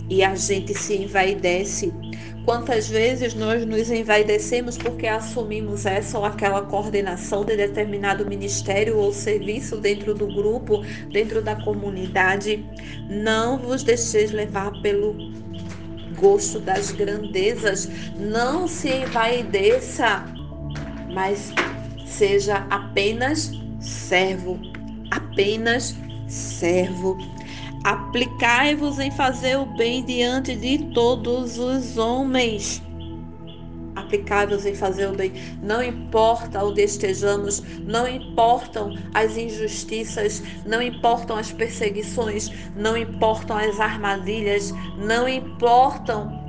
e 0.08 0.24
a 0.24 0.34
gente 0.34 0.74
se 0.74 0.96
envaidece. 0.96 1.92
Quantas 2.44 2.88
vezes 2.88 3.34
nós 3.34 3.64
nos 3.66 3.90
envaidecemos 3.90 4.76
porque 4.76 5.06
assumimos 5.06 5.84
essa 5.84 6.18
ou 6.18 6.24
aquela 6.24 6.62
coordenação 6.62 7.44
de 7.44 7.54
determinado 7.54 8.26
ministério 8.26 8.96
ou 8.96 9.12
serviço 9.12 9.76
dentro 9.76 10.14
do 10.14 10.26
grupo, 10.26 10.82
dentro 11.12 11.42
da 11.42 11.54
comunidade? 11.54 12.64
Não 13.08 13.58
vos 13.58 13.84
deixeis 13.84 14.32
levar 14.32 14.72
pelo 14.80 15.14
gosto 16.20 16.60
das 16.60 16.92
grandezas. 16.92 17.88
Não 18.16 18.68
se 18.68 18.88
envaideça, 18.88 20.24
mas 21.12 21.52
seja 22.06 22.66
apenas 22.70 23.50
servo, 23.80 24.60
apenas 25.10 25.96
servo. 26.28 27.16
Aplicai-vos 27.84 28.98
em 28.98 29.10
fazer 29.10 29.56
o 29.56 29.64
bem 29.64 30.04
diante 30.04 30.54
de 30.54 30.78
todos 30.92 31.58
os 31.58 31.96
homens 31.96 32.82
aplicados 34.10 34.66
em 34.66 34.74
fazer 34.74 35.08
o 35.08 35.12
bem. 35.12 35.32
Não 35.62 35.80
importa 35.80 36.64
onde 36.64 36.82
estejamos, 36.82 37.62
não 37.86 38.08
importam 38.08 38.92
as 39.14 39.36
injustiças, 39.36 40.42
não 40.66 40.82
importam 40.82 41.36
as 41.36 41.52
perseguições, 41.52 42.50
não 42.74 42.96
importam 42.96 43.56
as 43.56 43.78
armadilhas, 43.78 44.74
não 44.98 45.28
importam 45.28 46.40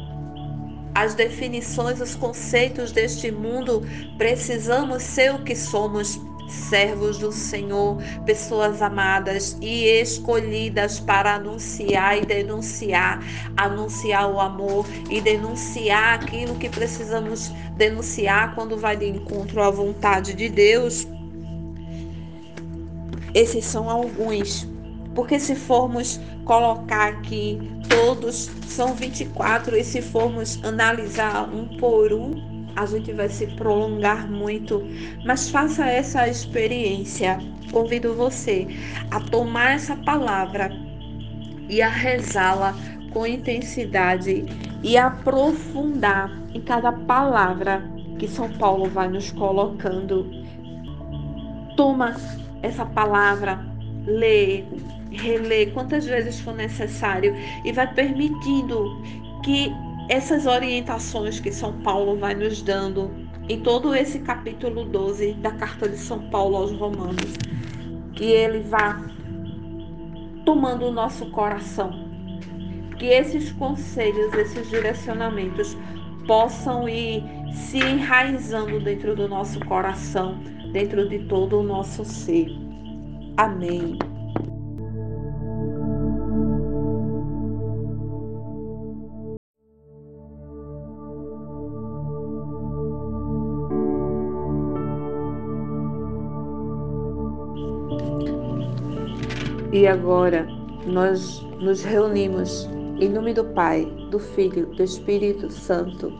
as 0.95 1.13
definições, 1.13 2.02
os 2.02 2.15
conceitos 2.15 2.91
deste 2.91 3.32
mundo. 3.32 3.84
Precisamos 4.17 5.04
ser 5.04 5.34
o 5.34 5.43
que 5.43 5.56
somos 5.56 6.19
servos 6.52 7.18
do 7.18 7.32
Senhor, 7.32 7.98
pessoas 8.26 8.82
amadas 8.82 9.58
e 9.62 9.86
escolhidas 9.86 11.00
para 11.00 11.36
anunciar 11.36 12.18
e 12.18 12.26
denunciar, 12.26 13.24
anunciar 13.58 14.30
o 14.30 14.40
amor 14.40 14.86
e 15.10 15.22
denunciar 15.22 16.16
aquilo 16.16 16.56
que 16.56 16.70
precisamos 16.70 17.52
denunciar 17.78 18.54
quando 18.54 18.78
vai 18.78 18.98
de 18.98 19.08
encontro 19.08 19.62
à 19.64 19.70
vontade 19.70 20.34
de 20.34 20.50
Deus. 20.50 21.08
Esses 23.34 23.66
são 23.66 23.90
alguns. 23.90 24.68
Porque 25.16 25.40
se 25.40 25.56
formos 25.56 26.20
colocar 26.46 27.10
aqui 27.10 27.60
todos, 27.90 28.50
são 28.68 28.94
24, 28.94 29.76
e 29.76 29.84
se 29.84 30.02
formos 30.02 30.60
analisar 30.64 31.50
um 31.54 31.78
por 31.78 32.14
um, 32.14 32.51
a 32.75 32.86
gente 32.86 33.12
vai 33.13 33.29
se 33.29 33.47
prolongar 33.47 34.29
muito, 34.29 34.84
mas 35.25 35.49
faça 35.49 35.86
essa 35.86 36.27
experiência. 36.27 37.39
Convido 37.71 38.13
você 38.13 38.67
a 39.10 39.19
tomar 39.19 39.75
essa 39.75 39.95
palavra 39.95 40.71
e 41.69 41.81
a 41.81 41.89
rezá-la 41.89 42.75
com 43.12 43.25
intensidade 43.25 44.45
e 44.84 44.97
aprofundar 44.97 46.31
em 46.53 46.62
cada 46.62 46.91
palavra 46.91 47.84
que 48.17 48.27
São 48.27 48.49
Paulo 48.49 48.89
vai 48.89 49.07
nos 49.07 49.31
colocando. 49.31 50.29
Toma 51.75 52.15
essa 52.62 52.86
palavra, 52.86 53.60
lê, 54.05 54.63
relê 55.12 55.67
quantas 55.67 56.05
vezes 56.05 56.39
for 56.39 56.53
necessário 56.53 57.36
e 57.63 57.71
vai 57.71 57.91
permitindo 57.93 59.01
que 59.43 59.71
essas 60.12 60.45
orientações 60.45 61.39
que 61.39 61.54
São 61.54 61.71
Paulo 61.84 62.17
vai 62.17 62.36
nos 62.36 62.62
dando 62.62 63.10
em 63.47 63.62
todo 63.62 63.95
esse 63.95 64.19
capítulo 64.19 64.84
12 64.84 65.36
da 65.36 65.52
carta 65.52 65.88
de 65.88 65.95
São 65.95 66.30
Paulo 66.30 66.58
aos 66.58 66.74
Romanos, 66.74 67.34
que 68.13 68.26
ele 68.26 68.60
vá 68.60 69.02
tomando 70.45 70.88
o 70.88 70.91
nosso 70.91 71.32
coração. 71.32 72.12
Que 73.00 73.06
esses 73.06 73.54
conselhos, 73.54 74.34
esses 74.34 74.69
direcionamentos 74.69 75.78
possam 76.28 76.89
ir 76.89 77.24
se 77.54 77.78
enraizando 77.78 78.82
dentro 78.82 79.15
do 79.15 79.30
nosso 79.30 79.62
coração, 79.62 80.38
dentro 80.74 81.08
de 81.08 81.19
todo 81.19 81.62
o 81.62 81.63
nosso 81.63 82.04
ser. 82.04 82.47
Amém. 83.38 83.97
E 99.82 99.88
agora 99.88 100.48
nós 100.86 101.41
nos 101.60 101.82
reunimos 101.82 102.70
em 103.00 103.10
nome 103.10 103.34
do 103.34 103.44
Pai, 103.44 103.84
do 104.12 104.20
Filho, 104.20 104.67
do 104.67 104.84
Espírito 104.84 105.50
Santo, 105.50 106.13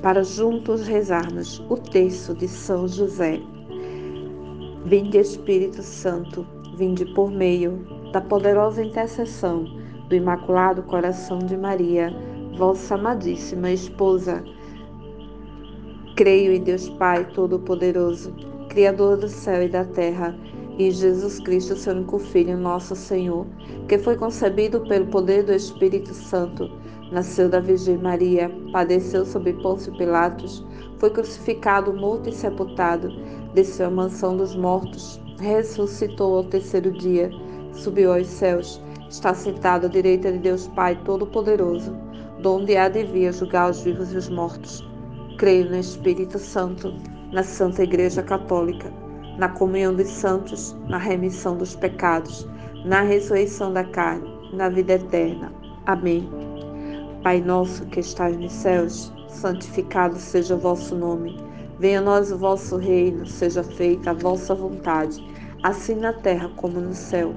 para 0.00 0.24
juntos 0.24 0.86
rezarmos 0.86 1.62
o 1.68 1.76
texto 1.76 2.34
de 2.34 2.48
São 2.48 2.88
José. 2.88 3.38
Vinde 4.86 5.18
Espírito 5.18 5.82
Santo, 5.82 6.46
vinde 6.78 7.04
por 7.12 7.30
meio 7.30 7.86
da 8.14 8.22
poderosa 8.22 8.82
intercessão 8.82 9.64
do 10.08 10.14
Imaculado 10.14 10.82
Coração 10.84 11.38
de 11.40 11.54
Maria, 11.54 12.10
vossa 12.56 12.94
amadíssima 12.94 13.70
esposa. 13.72 14.42
Creio 16.16 16.50
em 16.50 16.62
Deus 16.62 16.88
Pai 16.88 17.26
Todo-Poderoso, 17.34 18.32
Criador 18.70 19.18
do 19.18 19.28
céu 19.28 19.64
e 19.64 19.68
da 19.68 19.84
terra 19.84 20.34
e 20.78 20.90
Jesus 20.90 21.40
Cristo, 21.40 21.74
seu 21.74 21.94
único 21.94 22.18
Filho, 22.18 22.56
nosso 22.56 22.94
Senhor, 22.94 23.46
que 23.88 23.98
foi 23.98 24.16
concebido 24.16 24.80
pelo 24.82 25.06
poder 25.06 25.42
do 25.42 25.52
Espírito 25.52 26.12
Santo, 26.12 26.70
nasceu 27.10 27.48
da 27.48 27.60
Virgem 27.60 27.96
Maria, 27.96 28.50
padeceu 28.72 29.24
sob 29.24 29.52
Pôncio 29.54 29.96
Pilatos, 29.96 30.64
foi 30.98 31.10
crucificado, 31.10 31.94
morto 31.94 32.28
e 32.28 32.32
sepultado, 32.32 33.10
desceu 33.54 33.86
à 33.86 33.90
mansão 33.90 34.36
dos 34.36 34.54
mortos, 34.54 35.18
ressuscitou 35.40 36.36
ao 36.38 36.44
terceiro 36.44 36.92
dia, 36.92 37.30
subiu 37.72 38.12
aos 38.12 38.26
céus, 38.26 38.80
está 39.08 39.32
sentado 39.32 39.86
à 39.86 39.88
direita 39.88 40.30
de 40.30 40.38
Deus 40.38 40.68
Pai 40.68 41.00
Todo-Poderoso, 41.04 41.96
donde 42.42 42.76
há 42.76 42.88
de 42.88 43.02
vir 43.04 43.32
julgar 43.32 43.70
os 43.70 43.82
vivos 43.82 44.12
e 44.12 44.16
os 44.16 44.28
mortos. 44.28 44.86
Creio 45.38 45.70
no 45.70 45.76
Espírito 45.76 46.38
Santo, 46.38 46.92
na 47.32 47.42
Santa 47.42 47.82
Igreja 47.82 48.22
Católica 48.22 49.05
na 49.38 49.48
comunhão 49.48 49.94
dos 49.94 50.08
santos, 50.08 50.74
na 50.88 50.98
remissão 50.98 51.56
dos 51.56 51.76
pecados, 51.76 52.48
na 52.84 53.02
ressurreição 53.02 53.72
da 53.72 53.84
carne, 53.84 54.28
na 54.52 54.68
vida 54.68 54.94
eterna. 54.94 55.52
Amém. 55.84 56.28
Pai 57.22 57.40
nosso 57.40 57.84
que 57.86 58.00
estais 58.00 58.36
nos 58.36 58.52
céus, 58.52 59.12
santificado 59.28 60.16
seja 60.16 60.54
o 60.54 60.58
vosso 60.58 60.94
nome. 60.94 61.36
Venha 61.78 61.98
a 61.98 62.02
nós 62.02 62.32
o 62.32 62.38
vosso 62.38 62.76
reino, 62.76 63.26
seja 63.26 63.62
feita 63.62 64.10
a 64.10 64.14
vossa 64.14 64.54
vontade, 64.54 65.22
assim 65.62 65.96
na 65.96 66.12
terra 66.12 66.50
como 66.56 66.80
no 66.80 66.94
céu. 66.94 67.34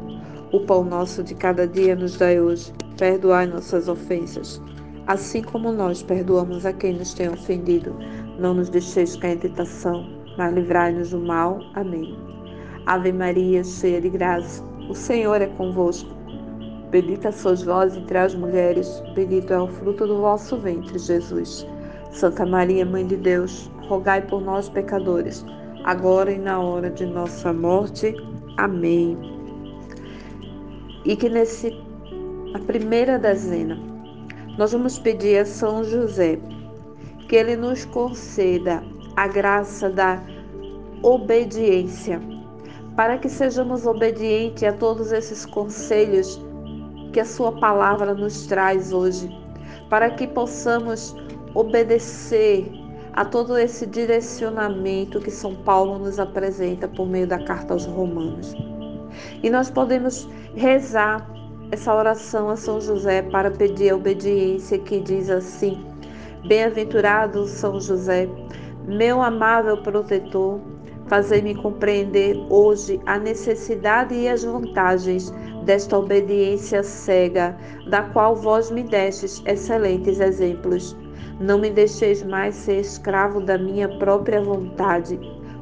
O 0.54 0.62
pão 0.62 0.84
nosso 0.84 1.24
de 1.24 1.36
cada 1.36 1.68
dia 1.68 1.96
nos 1.96 2.18
dai 2.18 2.40
hoje. 2.40 2.72
Perdoai 2.98 3.48
nossas 3.48 3.88
ofensas, 3.88 4.62
assim 5.08 5.42
como 5.42 5.72
nós 5.72 6.04
perdoamos 6.04 6.66
a 6.66 6.74
quem 6.74 6.94
nos 6.94 7.14
tem 7.14 7.30
ofendido. 7.30 7.96
Não 8.38 8.54
nos 8.54 8.70
deixeis 8.70 9.16
cair 9.16 9.36
em 9.36 9.40
tentação 9.40 10.19
mas 10.40 10.54
livrai-nos 10.54 11.10
do 11.12 11.20
mal. 11.20 11.60
Amém. 11.76 12.18
Ave 12.86 13.12
Maria, 13.12 13.62
cheia 13.62 14.00
de 14.00 14.10
graça, 14.10 14.64
o 14.90 14.96
Senhor 14.96 15.42
é 15.42 15.48
convosco. 15.48 16.10
Bendita 16.90 17.30
sois 17.32 17.62
vós 17.62 17.96
entre 17.96 18.18
as 18.18 18.34
mulheres, 18.34 19.04
bendito 19.14 19.54
é 19.54 19.62
o 19.62 19.68
fruto 19.68 20.08
do 20.08 20.22
vosso 20.22 20.58
ventre, 20.58 20.98
Jesus. 20.98 21.68
Santa 22.12 22.46
Maria, 22.46 22.86
Mãe 22.86 23.06
de 23.06 23.18
Deus, 23.18 23.70
rogai 23.82 24.22
por 24.22 24.42
nós, 24.42 24.70
pecadores, 24.70 25.46
agora 25.84 26.32
e 26.32 26.40
na 26.40 26.60
hora 26.60 26.90
de 26.90 27.06
nossa 27.06 27.52
morte. 27.52 28.16
Amém. 28.58 29.18
E 31.04 31.18
que 31.18 31.28
nesse 31.28 31.78
a 32.56 32.60
primeira 32.60 33.20
dezena 33.20 33.78
nós 34.58 34.72
vamos 34.72 34.98
pedir 34.98 35.40
a 35.40 35.46
São 35.46 35.84
José 35.84 36.40
que 37.28 37.36
ele 37.36 37.56
nos 37.56 37.86
conceda 37.86 38.82
a 39.20 39.28
graça 39.28 39.90
da 39.90 40.18
obediência, 41.04 42.22
para 42.96 43.18
que 43.18 43.28
sejamos 43.28 43.86
obedientes 43.86 44.64
a 44.64 44.72
todos 44.72 45.12
esses 45.12 45.46
conselhos 45.46 46.42
que 47.12 47.20
a 47.20 47.26
Sua 47.26 47.52
palavra 47.52 48.14
nos 48.14 48.48
traz 48.48 48.94
hoje, 48.94 49.30
para 49.90 50.10
que 50.10 50.26
possamos 50.26 51.14
obedecer 51.54 52.66
a 53.12 53.26
todo 53.26 53.58
esse 53.58 53.86
direcionamento 53.86 55.20
que 55.20 55.32
São 55.32 55.54
Paulo 55.54 56.00
nos 56.00 56.18
apresenta 56.18 56.88
por 56.88 57.06
meio 57.06 57.28
da 57.28 57.44
carta 57.44 57.74
aos 57.74 57.86
Romanos. 57.86 58.56
E 59.44 59.50
nós 59.50 59.70
podemos 59.70 60.30
rezar 60.56 61.30
essa 61.74 61.94
oração 61.94 62.50
a 62.50 62.56
São 62.56 62.80
José 62.80 63.22
para 63.24 63.52
pedir 63.52 63.90
a 63.90 63.98
obediência 63.98 64.80
que 64.80 65.02
diz 65.02 65.30
assim: 65.30 65.84
Bem-aventurado 66.48 67.46
São 67.48 67.82
José, 67.82 68.30
meu 68.90 69.22
amável 69.22 69.78
protetor, 69.78 70.60
fazei-me 71.06 71.54
compreender 71.54 72.36
hoje 72.50 73.00
a 73.06 73.20
necessidade 73.20 74.16
e 74.16 74.28
as 74.28 74.44
vantagens 74.44 75.32
desta 75.64 75.98
obediência 75.98 76.82
cega, 76.82 77.56
da 77.88 78.02
qual 78.02 78.36
vós 78.36 78.72
me 78.72 78.82
destes 78.82 79.44
excelentes 79.46 80.20
exemplos. 80.20 80.98
Não 81.40 81.60
me 81.60 81.70
deixeis 81.70 82.24
mais 82.24 82.56
ser 82.56 82.80
escravo 82.80 83.40
da 83.40 83.58
minha 83.58 83.88
própria 84.00 84.42
vontade, 84.42 85.20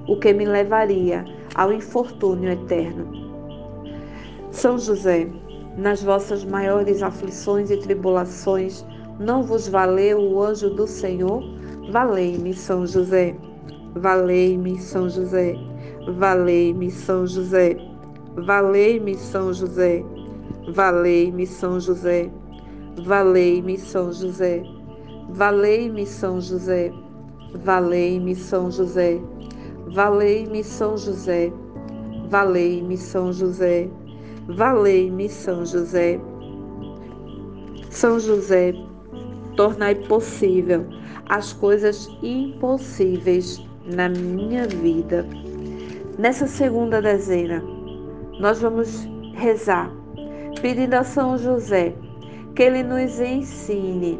o 0.07 0.17
que 0.17 0.33
me 0.33 0.45
levaria 0.45 1.25
ao 1.55 1.73
infortúnio 1.73 2.51
eterno. 2.51 3.27
São 4.51 4.79
José, 4.79 5.27
nas 5.75 6.01
vossas 6.01 6.45
maiores 6.45 7.03
aflições 7.03 7.69
e 7.69 7.77
tribulações, 7.77 8.85
não 9.19 9.43
vos 9.43 9.67
valeu 9.67 10.19
o 10.19 10.41
anjo 10.41 10.69
do 10.69 10.87
Senhor? 10.87 11.56
Valei-me, 11.89 12.53
São 12.53 12.85
José. 12.85 13.33
Valei-me, 13.95 14.77
São 14.77 15.07
José. 15.07 15.55
Valei-me, 16.05 16.91
São 16.91 17.25
José. 17.25 17.77
Valei-me, 18.35 19.15
São 19.15 19.53
José. 19.53 20.03
Valei-me, 20.75 21.47
São 21.47 21.79
José. 21.79 22.29
Valei-me, 22.97 23.77
São 23.77 24.11
José. 24.11 24.63
Valei-me, 25.29 26.05
São 26.05 26.41
José. 26.41 26.91
Valei-me, 27.63 28.35
São 28.35 28.69
José. 28.69 29.21
Valei-me, 29.87 30.63
São 30.65 30.97
José. 30.97 31.53
Valei-me, 32.29 32.97
São 32.97 33.31
José. 33.31 33.89
Valei-me, 34.49 35.29
São 35.29 35.65
José. 35.65 36.19
São 37.89 38.19
José, 38.19 38.73
tornai 39.55 39.95
possível 39.95 40.85
as 41.29 41.53
coisas 41.53 42.09
impossíveis 42.21 43.61
na 43.85 44.09
minha 44.09 44.67
vida. 44.67 45.25
Nessa 46.17 46.47
segunda 46.47 47.01
dezena, 47.01 47.63
nós 48.39 48.61
vamos 48.61 49.07
rezar, 49.33 49.91
pedindo 50.61 50.95
a 50.95 51.03
São 51.03 51.37
José 51.37 51.93
que 52.55 52.63
ele 52.63 52.83
nos 52.83 53.19
ensine 53.19 54.19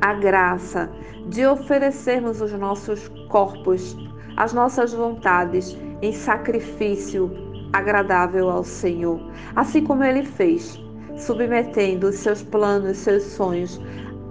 a 0.00 0.14
graça 0.14 0.90
de 1.28 1.44
oferecermos 1.46 2.40
os 2.40 2.52
nossos 2.52 3.08
corpos, 3.28 3.96
as 4.36 4.52
nossas 4.52 4.92
vontades 4.92 5.76
em 6.02 6.12
sacrifício 6.12 7.30
agradável 7.72 8.50
ao 8.50 8.62
Senhor, 8.62 9.20
assim 9.56 9.82
como 9.82 10.04
ele 10.04 10.22
fez, 10.22 10.78
submetendo 11.16 12.08
os 12.08 12.16
seus 12.16 12.42
planos, 12.42 12.98
seus 12.98 13.22
sonhos 13.22 13.80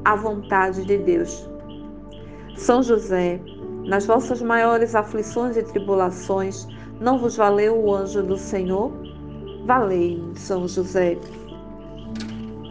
a 0.06 0.16
vontade 0.16 0.86
de 0.86 0.98
Deus. 0.98 1.50
São 2.56 2.84
José, 2.84 3.40
nas 3.86 4.06
vossas 4.06 4.42
maiores 4.42 4.96
aflições 4.96 5.58
e 5.58 5.64
tribulações, 5.64 6.68
não 7.00 7.18
vos 7.18 7.36
valeu 7.36 7.78
o 7.78 7.94
anjo 7.94 8.24
do 8.24 8.38
Senhor? 8.38 8.92
Valei-me, 9.66 10.38
São 10.38 10.68
José. 10.68 11.18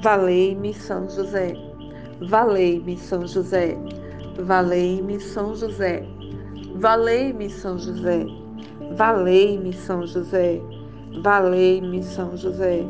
Valei-me, 0.03 0.75
São 0.75 1.09
José. 1.09 1.55
Valei-me, 2.29 2.97
São 2.97 3.27
José. 3.27 3.77
Valei-me, 4.39 5.21
São 5.21 5.55
José. 5.55 6.07
Valei-me, 6.77 7.51
São 7.51 7.79
José. 7.79 8.27
Valei-me, 8.95 9.73
São 9.73 10.07
José. 10.07 10.61
Valei-me, 11.23 12.03
São 12.03 12.37
José. 12.37 12.85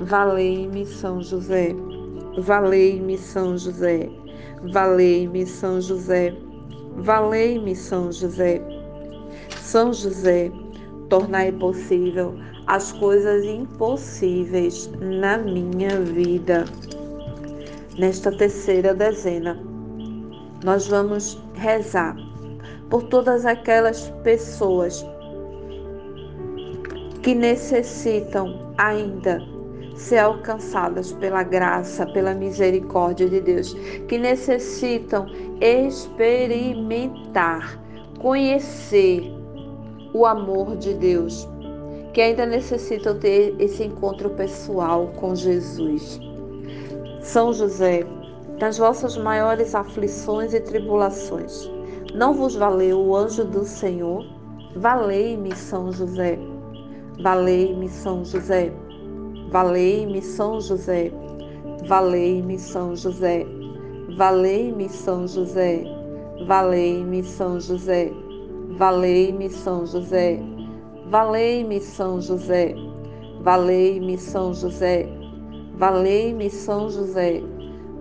Valei-me, 0.00 0.86
São 0.86 1.22
José. 1.22 1.74
Valei-me, 2.38 3.16
São 3.16 3.56
José. 3.56 4.10
Valei-me, 4.72 5.46
São 5.46 5.80
José. 5.80 6.34
Valei-me, 6.96 7.76
São 7.76 8.10
José. 8.10 8.60
São 9.60 9.92
José, 9.92 10.50
tornai 11.08 11.52
possível 11.52 12.34
as 12.66 12.92
coisas 12.92 13.44
impossíveis 13.44 14.90
na 15.00 15.38
minha 15.38 16.00
vida. 16.00 16.64
Nesta 17.98 18.32
terceira 18.32 18.94
dezena, 18.94 19.56
nós 20.64 20.88
vamos 20.88 21.40
rezar 21.54 22.16
por 22.90 23.04
todas 23.04 23.46
aquelas 23.46 24.08
pessoas 24.24 25.06
que 27.22 27.34
necessitam 27.34 28.72
ainda 28.76 29.53
ser 29.94 30.18
alcançadas 30.18 31.12
pela 31.12 31.42
graça, 31.42 32.06
pela 32.06 32.34
misericórdia 32.34 33.28
de 33.28 33.40
Deus, 33.40 33.74
que 34.08 34.18
necessitam 34.18 35.26
experimentar, 35.60 37.80
conhecer 38.20 39.32
o 40.12 40.26
amor 40.26 40.76
de 40.76 40.94
Deus, 40.94 41.48
que 42.12 42.20
ainda 42.20 42.46
necessitam 42.46 43.18
ter 43.18 43.54
esse 43.58 43.84
encontro 43.84 44.30
pessoal 44.30 45.08
com 45.16 45.34
Jesus. 45.34 46.20
São 47.20 47.52
José, 47.52 48.04
nas 48.60 48.78
vossas 48.78 49.16
maiores 49.16 49.74
aflições 49.74 50.54
e 50.54 50.60
tribulações, 50.60 51.68
não 52.14 52.32
vos 52.32 52.54
valeu 52.54 53.00
o 53.00 53.16
anjo 53.16 53.44
do 53.44 53.64
Senhor? 53.64 54.24
Valei-me, 54.76 55.56
São 55.56 55.90
José. 55.90 56.38
Valei-me, 57.20 57.88
São 57.88 58.24
José. 58.24 58.72
Valei-me, 59.54 60.20
São 60.20 60.60
José. 60.60 61.12
Valei-me, 61.86 62.58
São 62.58 62.96
José. 62.96 63.46
Valei-me, 64.16 64.88
São 64.88 65.28
José. 65.28 65.84
Valei-me, 66.44 67.22
São 67.22 67.60
José. 67.60 68.10
Valei-me, 68.76 69.48
São 69.48 69.86
José. 69.86 70.40
Valei-me, 71.08 71.80
São 71.80 72.20
José. 72.20 72.74
Valei-me, 73.44 74.18
São 74.18 74.52
José. 74.52 75.08
Valei-me, 75.76 76.50
São 76.50 76.90
José. 76.90 77.40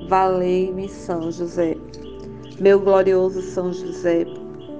Valei-me, 0.09 0.89
São 0.89 1.31
José. 1.31 1.77
Meu 2.59 2.79
glorioso 2.79 3.43
São 3.43 3.71
José, 3.71 4.25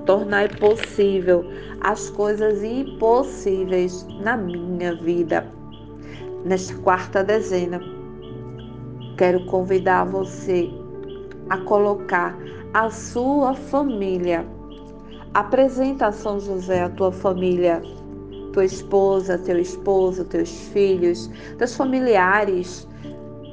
tornai 0.07 0.49
possível 0.49 1.45
as 1.81 2.09
coisas 2.09 2.63
impossíveis 2.63 4.07
na 4.23 4.35
minha 4.35 4.95
vida. 4.95 5.61
Nesta 6.45 6.77
quarta 6.79 7.23
dezena, 7.23 7.79
quero 9.17 9.45
convidar 9.45 10.03
você 10.03 10.69
a 11.49 11.57
colocar 11.59 12.37
a 12.73 12.89
sua 12.89 13.53
família. 13.53 14.45
Apresenta 15.33 16.07
a 16.07 16.11
São 16.11 16.41
José 16.41 16.83
a 16.83 16.89
tua 16.89 17.13
família, 17.13 17.81
tua 18.51 18.65
esposa, 18.65 19.37
teu 19.37 19.57
esposo, 19.57 20.25
teus 20.25 20.51
filhos, 20.73 21.31
teus 21.57 21.75
familiares, 21.75 22.85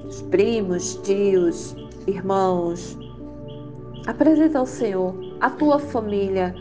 os 0.05 0.20
primos, 0.22 0.96
tios, 1.05 1.76
irmãos. 2.09 2.98
Apresenta 4.09 4.59
ao 4.59 4.66
Senhor 4.66 5.14
a 5.40 5.48
tua 5.48 5.79
família, 5.79 6.53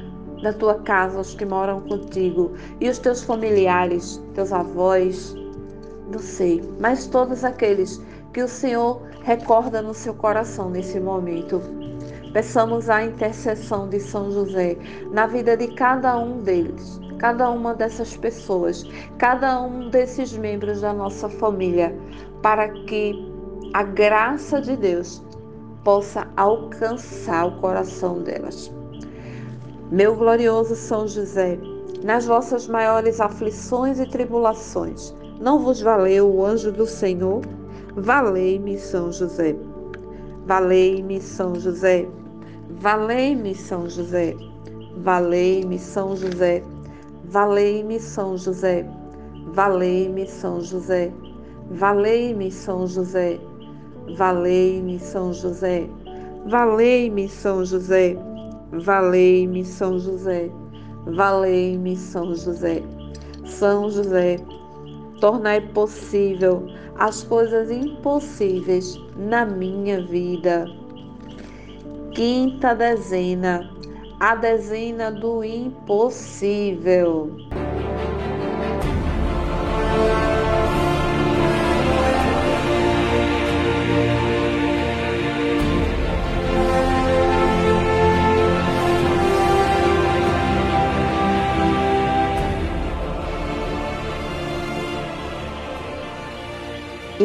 da 0.44 0.54
tua 0.54 0.76
casa, 0.76 1.20
os 1.20 1.34
que 1.34 1.44
moram 1.44 1.82
contigo 1.82 2.54
e 2.80 2.88
os 2.88 3.00
teus 3.00 3.24
familiares, 3.24 4.24
teus 4.36 4.54
avós, 4.54 5.36
não 6.12 6.19
sei, 6.19 6.62
mas 6.80 7.08
todos 7.08 7.43
aqueles 7.43 8.02
que 8.34 8.41
o 8.41 8.48
Senhor 8.48 9.02
recorda 9.24 9.82
no 9.82 9.93
seu 9.93 10.13
coração 10.13 10.69
nesse 10.69 11.00
momento. 11.00 11.62
Peçamos 12.34 12.89
a 12.89 13.04
intercessão 13.04 13.89
de 13.89 14.00
São 14.00 14.32
José 14.32 14.78
na 15.12 15.26
vida 15.26 15.58
de 15.58 15.67
cada 15.69 16.17
um 16.17 16.39
deles, 16.39 17.00
cada 17.17 17.50
uma 17.50 17.74
dessas 17.74 18.15
pessoas, 18.15 18.84
cada 19.17 19.62
um 19.62 19.89
desses 19.89 20.38
membros 20.38 20.82
da 20.82 20.93
nossa 20.93 21.28
família, 21.28 21.95
para 22.41 22.69
que 22.69 23.32
a 23.74 23.84
graça 23.84 24.62
de 24.62 24.76
Deus 24.76 25.24
possa 25.84 26.28
alcançar 26.38 27.48
o 27.48 27.60
coração 27.60 28.22
delas. 28.22 28.72
Meu 29.91 30.15
glorioso 30.15 30.76
São 30.76 31.08
José, 31.08 31.58
nas 32.04 32.26
vossas 32.26 32.67
maiores 32.67 33.19
aflições 33.19 34.00
e 34.00 34.08
tribulações, 34.08 35.13
não 35.39 35.60
vos 35.60 35.82
valeu 35.82 36.30
o 36.30 36.45
anjo 36.45 36.71
do 36.71 36.86
Senhor? 36.86 37.41
Valei-me, 37.95 38.78
São 38.78 39.12
José. 39.12 39.56
Valei-me, 40.45 41.21
São 41.21 41.56
José. 41.56 42.08
Valei-me, 42.82 43.56
São 43.56 43.88
José. 43.88 44.36
Valei-me, 44.97 45.80
São 45.80 46.15
José. 46.15 46.63
Valei-me, 47.25 47.99
São 47.99 48.38
José. 48.38 48.86
Valei-me, 49.54 50.28
São 50.28 50.62
José. 50.62 51.12
Valei-me, 51.71 52.52
São 52.52 52.86
José. 52.86 53.39
Valei-me, 54.17 54.99
São 54.99 55.34
José. 55.34 55.88
Valei-me, 56.47 57.30
São 57.30 57.63
José. 57.63 58.17
Valei-me, 58.73 59.63
São 59.63 59.99
José. 59.99 60.52
Valei-me, 61.06 61.95
São 61.95 62.36
José. 62.36 62.84
São 63.45 63.89
José, 63.89 64.38
tornai 65.19 65.62
possível 65.62 66.67
as 66.97 67.23
coisas 67.23 67.71
impossíveis 67.71 68.99
na 69.15 69.45
minha 69.45 70.01
vida. 70.01 70.65
Quinta 72.13 72.73
dezena, 72.73 73.69
a 74.19 74.36
dezena 74.36 75.12
do 75.12 75.43
impossível. 75.43 77.32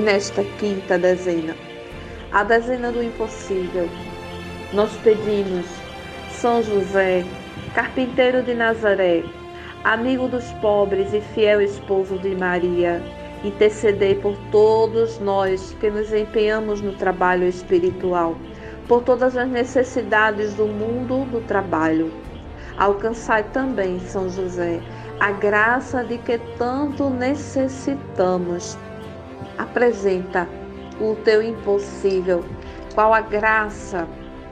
Nesta 0.04 0.44
quinta 0.58 0.98
dezena, 0.98 1.56
a 2.30 2.44
dezena 2.44 2.92
do 2.92 3.02
impossível, 3.02 3.88
nós 4.74 4.92
pedimos 5.02 5.64
São 6.30 6.62
José, 6.62 7.24
carpinteiro 7.74 8.42
de 8.42 8.52
Nazaré, 8.52 9.24
amigo 9.82 10.28
dos 10.28 10.44
pobres 10.60 11.14
e 11.14 11.22
fiel 11.22 11.62
esposo 11.62 12.18
de 12.18 12.36
Maria, 12.36 13.02
intercedei 13.42 14.14
por 14.16 14.36
todos 14.52 15.18
nós 15.20 15.74
que 15.80 15.88
nos 15.88 16.12
empenhamos 16.12 16.82
no 16.82 16.92
trabalho 16.92 17.48
espiritual, 17.48 18.36
por 18.86 19.02
todas 19.04 19.38
as 19.38 19.48
necessidades 19.48 20.52
do 20.52 20.66
mundo 20.66 21.24
do 21.30 21.40
trabalho. 21.46 22.12
Alcançai 22.76 23.44
também, 23.54 23.98
São 24.00 24.28
José, 24.28 24.80
a 25.18 25.30
graça 25.30 26.04
de 26.04 26.18
que 26.18 26.36
tanto 26.58 27.08
necessitamos 27.08 28.76
apresenta 29.58 30.48
o 31.00 31.16
teu 31.24 31.42
impossível. 31.42 32.44
Qual 32.94 33.12
a 33.12 33.20
graça 33.20 34.06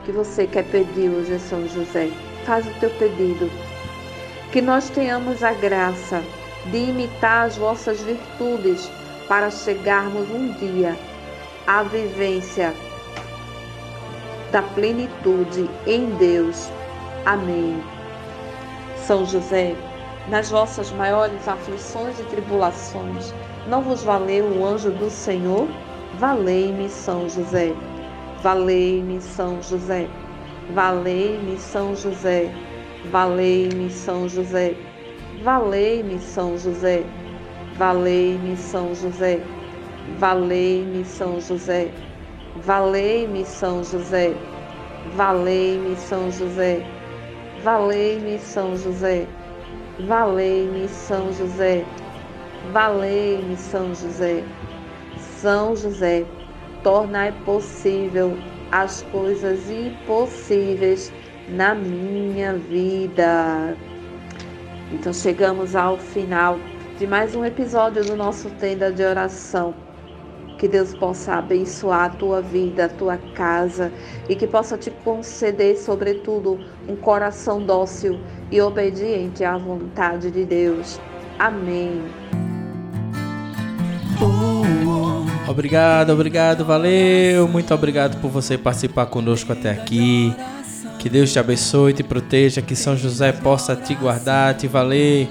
que 0.04 0.12
você 0.12 0.46
quer 0.46 0.64
pedir 0.64 1.10
hoje, 1.10 1.38
São 1.38 1.66
José? 1.68 2.10
Faz 2.44 2.66
o 2.66 2.80
teu 2.80 2.90
pedido. 2.90 3.50
Que 4.50 4.60
nós 4.60 4.90
tenhamos 4.90 5.42
a 5.42 5.52
graça 5.52 6.22
de 6.66 6.76
imitar 6.76 7.46
as 7.46 7.56
vossas 7.56 8.00
virtudes 8.02 8.90
para 9.28 9.50
chegarmos 9.50 10.30
um 10.30 10.52
dia 10.52 10.96
à 11.66 11.82
vivência 11.82 12.74
da 14.50 14.62
plenitude 14.62 15.68
em 15.86 16.06
Deus. 16.16 16.68
Amém. 17.24 17.82
São 18.96 19.24
José, 19.24 19.74
nas 20.28 20.50
vossas 20.50 20.90
maiores 20.92 21.48
aflições 21.48 22.18
e 22.20 22.24
tribulações, 22.24 23.32
não 23.66 23.82
vos 23.82 24.02
valeu 24.02 24.46
o 24.46 24.64
anjo 24.66 24.90
do 24.90 25.08
Senhor? 25.08 25.68
Valei-me, 26.18 26.88
São 26.88 27.28
José. 27.28 27.72
Valei-me, 28.42 29.20
São 29.20 29.62
José. 29.62 30.08
Valei-me, 30.74 31.58
São 31.58 31.94
José. 31.94 32.52
Valei-me, 33.10 33.90
São 33.90 34.28
José. 34.28 34.74
Valei-me, 35.42 36.18
São 36.18 36.58
José. 36.58 37.04
Valei-me, 37.78 38.56
São 38.56 38.94
José. 38.94 39.40
Valei-me, 40.18 41.04
São 41.04 41.40
José. 41.40 41.90
Valei-me, 42.64 43.44
São 43.44 43.82
José. 43.84 44.34
Valei-me, 45.14 45.96
São 45.96 46.30
José. 46.30 46.84
Valei-me, 47.64 48.38
São 48.38 48.76
José. 48.76 49.26
Valei-me, 50.00 50.88
São 50.88 51.32
José. 51.32 51.84
Valei-me, 52.70 53.56
São 53.56 53.94
José. 53.94 54.44
São 55.18 55.74
José, 55.74 56.24
tornai 56.82 57.32
possível 57.44 58.36
as 58.70 59.02
coisas 59.10 59.68
impossíveis 59.68 61.12
na 61.48 61.74
minha 61.74 62.54
vida. 62.54 63.76
Então 64.92 65.12
chegamos 65.12 65.74
ao 65.74 65.98
final 65.98 66.58
de 66.98 67.06
mais 67.06 67.34
um 67.34 67.44
episódio 67.44 68.04
do 68.04 68.16
nosso 68.16 68.48
Tenda 68.50 68.92
de 68.92 69.02
Oração. 69.02 69.74
Que 70.58 70.68
Deus 70.68 70.94
possa 70.94 71.34
abençoar 71.34 72.04
a 72.04 72.10
tua 72.10 72.40
vida, 72.40 72.84
a 72.84 72.88
tua 72.88 73.18
casa 73.34 73.92
e 74.28 74.36
que 74.36 74.46
possa 74.46 74.78
te 74.78 74.90
conceder, 75.02 75.76
sobretudo, 75.76 76.60
um 76.88 76.94
coração 76.94 77.60
dócil 77.60 78.20
e 78.50 78.60
obediente 78.60 79.42
à 79.42 79.58
vontade 79.58 80.30
de 80.30 80.44
Deus. 80.44 81.00
Amém. 81.38 82.02
Obrigado, 85.52 86.10
obrigado, 86.10 86.64
valeu. 86.64 87.46
Muito 87.46 87.74
obrigado 87.74 88.18
por 88.22 88.30
você 88.30 88.56
participar 88.56 89.04
conosco 89.04 89.52
até 89.52 89.70
aqui. 89.70 90.34
Que 90.98 91.10
Deus 91.10 91.30
te 91.30 91.38
abençoe, 91.38 91.92
te 91.92 92.02
proteja, 92.02 92.62
que 92.62 92.74
São 92.74 92.96
José 92.96 93.32
possa 93.32 93.76
te 93.76 93.94
guardar, 93.94 94.54
te 94.54 94.66
valer. 94.66 95.28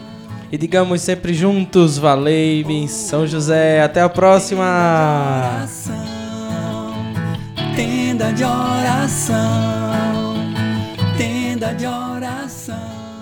E 0.52 0.58
digamos 0.60 1.02
sempre 1.02 1.34
juntos, 1.34 1.98
valei-me, 1.98 2.88
São 2.88 3.26
José. 3.26 3.82
Até 3.82 4.02
a 4.02 4.10
próxima! 4.10 5.66
Tenda 7.76 8.32
de 8.32 8.44
oração, 8.44 10.36
tenda 11.18 11.74
de 11.74 11.88
oração. 11.88 12.21